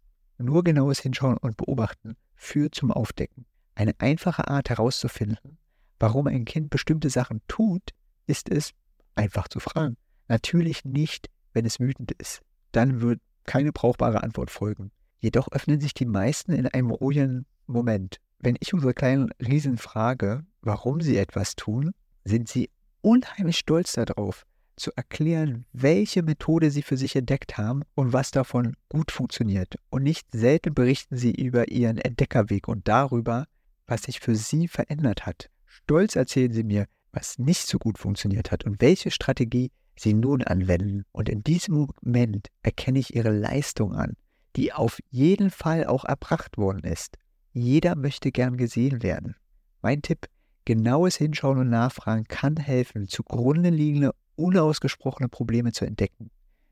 Nur 0.41 0.63
genaues 0.63 0.99
Hinschauen 0.99 1.37
und 1.37 1.57
Beobachten 1.57 2.15
führt 2.35 2.75
zum 2.75 2.91
Aufdecken. 2.91 3.45
Eine 3.75 3.93
einfache 3.99 4.47
Art 4.47 4.69
herauszufinden, 4.69 5.57
warum 5.99 6.27
ein 6.27 6.45
Kind 6.45 6.69
bestimmte 6.69 7.09
Sachen 7.09 7.41
tut, 7.47 7.91
ist 8.25 8.49
es, 8.49 8.71
einfach 9.15 9.47
zu 9.47 9.59
fragen. 9.59 9.97
Natürlich 10.27 10.83
nicht, 10.85 11.29
wenn 11.53 11.65
es 11.65 11.79
wütend 11.79 12.11
ist. 12.13 12.41
Dann 12.71 13.01
wird 13.01 13.19
keine 13.45 13.71
brauchbare 13.71 14.23
Antwort 14.23 14.49
folgen. 14.49 14.91
Jedoch 15.19 15.51
öffnen 15.51 15.79
sich 15.79 15.93
die 15.93 16.05
meisten 16.05 16.53
in 16.53 16.67
einem 16.67 16.89
ruhigen 16.89 17.45
Moment. 17.67 18.17
Wenn 18.39 18.57
ich 18.59 18.73
unsere 18.73 18.93
kleinen 18.93 19.29
Riesen 19.39 19.77
frage, 19.77 20.43
warum 20.61 21.01
sie 21.01 21.17
etwas 21.17 21.55
tun, 21.55 21.91
sind 22.23 22.47
sie 22.47 22.69
unheimlich 23.01 23.57
stolz 23.57 23.93
darauf, 23.93 24.45
zu 24.81 24.91
erklären, 24.95 25.65
welche 25.71 26.23
Methode 26.23 26.71
sie 26.71 26.81
für 26.81 26.97
sich 26.97 27.15
entdeckt 27.15 27.57
haben 27.57 27.83
und 27.95 28.11
was 28.11 28.31
davon 28.31 28.75
gut 28.89 29.11
funktioniert. 29.11 29.75
Und 29.89 30.03
nicht 30.03 30.27
selten 30.31 30.73
berichten 30.73 31.15
sie 31.15 31.31
über 31.31 31.69
ihren 31.69 31.97
Entdeckerweg 31.97 32.67
und 32.67 32.87
darüber, 32.87 33.45
was 33.87 34.03
sich 34.03 34.19
für 34.19 34.35
sie 34.35 34.67
verändert 34.67 35.25
hat. 35.25 35.49
Stolz 35.65 36.15
erzählen 36.15 36.51
sie 36.51 36.63
mir, 36.63 36.85
was 37.13 37.37
nicht 37.37 37.67
so 37.67 37.77
gut 37.77 37.97
funktioniert 37.97 38.51
hat 38.51 38.65
und 38.65 38.81
welche 38.81 39.11
Strategie 39.11 39.71
sie 39.95 40.13
nun 40.13 40.43
anwenden. 40.43 41.03
Und 41.11 41.29
in 41.29 41.43
diesem 41.43 41.87
Moment 42.03 42.47
erkenne 42.63 42.99
ich 42.99 43.15
ihre 43.15 43.31
Leistung 43.31 43.93
an, 43.93 44.15
die 44.55 44.73
auf 44.73 44.99
jeden 45.09 45.49
Fall 45.49 45.85
auch 45.85 46.05
erbracht 46.05 46.57
worden 46.57 46.83
ist. 46.83 47.17
Jeder 47.53 47.95
möchte 47.95 48.31
gern 48.31 48.57
gesehen 48.57 49.03
werden. 49.03 49.35
Mein 49.81 50.01
Tipp, 50.01 50.27
genaues 50.65 51.17
Hinschauen 51.17 51.57
und 51.57 51.69
Nachfragen 51.69 52.25
kann 52.25 52.57
helfen, 52.57 53.07
zugrunde 53.07 53.69
liegende, 53.69 54.13
unausgesprochene 54.41 55.29
Probleme 55.29 55.71
zu 55.71 55.85
entdecken. 55.85 56.31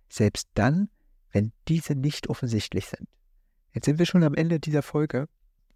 Selbst 0.10 0.50
dann, 0.56 0.90
wenn 1.32 1.54
diese 1.68 1.94
nicht 1.96 2.30
offensichtlich 2.30 2.88
sind. 2.88 3.08
Jetzt 3.74 3.86
sind 3.86 4.00
wir 4.00 4.08
schon 4.08 4.24
am 4.24 4.34
Ende 4.34 4.60
dieser 4.60 4.82
Folge. 4.82 5.28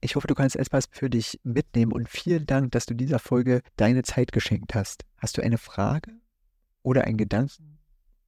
Ich 0.01 0.15
hoffe, 0.15 0.25
du 0.27 0.33
kannst 0.33 0.55
etwas 0.55 0.85
für 0.91 1.09
dich 1.09 1.39
mitnehmen 1.43 1.93
und 1.93 2.09
vielen 2.09 2.45
Dank, 2.45 2.71
dass 2.71 2.85
du 2.85 2.93
dieser 2.95 3.19
Folge 3.19 3.61
deine 3.77 4.03
Zeit 4.03 4.31
geschenkt 4.31 4.75
hast. 4.75 5.03
Hast 5.17 5.37
du 5.37 5.43
eine 5.43 5.57
Frage 5.57 6.11
oder 6.81 7.05
einen 7.05 7.17
Gedanken 7.17 7.79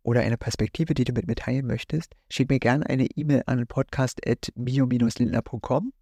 oder 0.04 0.22
eine 0.22 0.38
Perspektive, 0.38 0.94
die 0.94 1.04
du 1.04 1.12
mit 1.14 1.28
mir 1.28 1.36
teilen 1.36 1.66
möchtest? 1.66 2.14
Schick 2.30 2.50
mir 2.50 2.60
gerne 2.60 2.88
eine 2.88 3.08
E-Mail 3.08 3.44
an 3.48 3.66
podcast.mio-lindner.com 3.66 5.94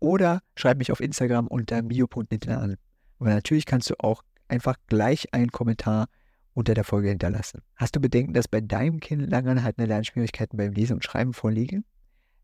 oder 0.00 0.42
schreib 0.56 0.78
mich 0.78 0.90
auf 0.90 1.00
Instagram 1.00 1.46
unter 1.46 1.80
mio.lindner 1.80 2.60
an. 2.60 2.76
Und 3.18 3.28
natürlich 3.28 3.66
kannst 3.66 3.88
du 3.88 3.94
auch 4.00 4.24
einfach 4.48 4.76
gleich 4.88 5.32
einen 5.32 5.52
Kommentar 5.52 6.08
unter 6.54 6.74
der 6.74 6.84
Folge 6.84 7.08
hinterlassen. 7.08 7.62
Hast 7.76 7.96
du 7.96 8.00
Bedenken, 8.00 8.34
dass 8.34 8.48
bei 8.48 8.60
deinem 8.60 9.00
Kind 9.00 9.30
langanhaltende 9.30 9.88
Lernschwierigkeiten 9.88 10.56
beim 10.56 10.72
Lesen 10.72 10.94
und 10.94 11.04
Schreiben 11.04 11.32
vorliegen? 11.32 11.84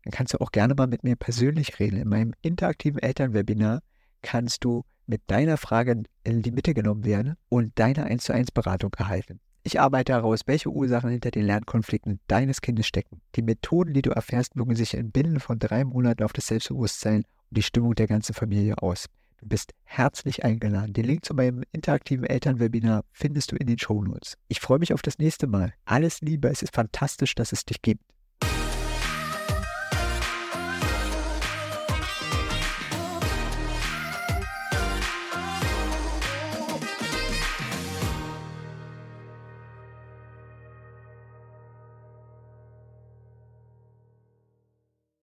Dann 0.03 0.11
kannst 0.11 0.33
du 0.33 0.39
auch 0.39 0.51
gerne 0.51 0.75
mal 0.75 0.87
mit 0.87 1.03
mir 1.03 1.15
persönlich 1.15 1.79
reden. 1.79 1.97
In 1.97 2.07
meinem 2.07 2.33
interaktiven 2.41 2.99
Elternwebinar 2.99 3.81
kannst 4.21 4.63
du 4.63 4.83
mit 5.05 5.21
deiner 5.27 5.57
Frage 5.57 6.03
in 6.23 6.41
die 6.41 6.51
Mitte 6.51 6.73
genommen 6.73 7.03
werden 7.03 7.35
und 7.49 7.71
deine 7.75 8.05
1 8.05 8.23
zu 8.23 8.33
1 8.33 8.51
Beratung 8.51 8.93
erhalten. 8.97 9.39
Ich 9.63 9.79
arbeite 9.79 10.13
heraus, 10.13 10.41
welche 10.45 10.69
Ursachen 10.69 11.09
hinter 11.09 11.31
den 11.31 11.45
Lernkonflikten 11.45 12.19
deines 12.27 12.61
Kindes 12.61 12.87
stecken. 12.87 13.21
Die 13.35 13.41
Methoden, 13.41 13.93
die 13.93 14.01
du 14.01 14.11
erfährst, 14.11 14.55
wirken 14.55 14.75
sich 14.75 14.93
in 14.93 15.11
Binnen 15.11 15.39
von 15.39 15.59
drei 15.59 15.83
Monaten 15.83 16.23
auf 16.23 16.33
das 16.33 16.47
Selbstbewusstsein 16.47 17.23
und 17.49 17.57
die 17.57 17.63
Stimmung 17.63 17.93
der 17.95 18.07
ganzen 18.07 18.33
Familie 18.33 18.81
aus. 18.81 19.07
Du 19.41 19.47
bist 19.47 19.73
herzlich 19.85 20.43
eingeladen. 20.43 20.93
Den 20.93 21.05
Link 21.05 21.23
zu 21.23 21.33
meinem 21.33 21.63
interaktiven 21.71 22.25
Elternwebinar 22.25 23.03
findest 23.11 23.51
du 23.51 23.55
in 23.55 23.67
den 23.67 23.79
Shownotes. 23.79 24.37
Ich 24.49 24.59
freue 24.59 24.79
mich 24.79 24.93
auf 24.93 25.01
das 25.01 25.17
nächste 25.17 25.47
Mal. 25.47 25.73
Alles 25.85 26.21
Liebe, 26.21 26.49
es 26.49 26.61
ist 26.61 26.75
fantastisch, 26.75 27.35
dass 27.35 27.53
es 27.53 27.63
dich 27.63 27.81
gibt. 27.81 28.03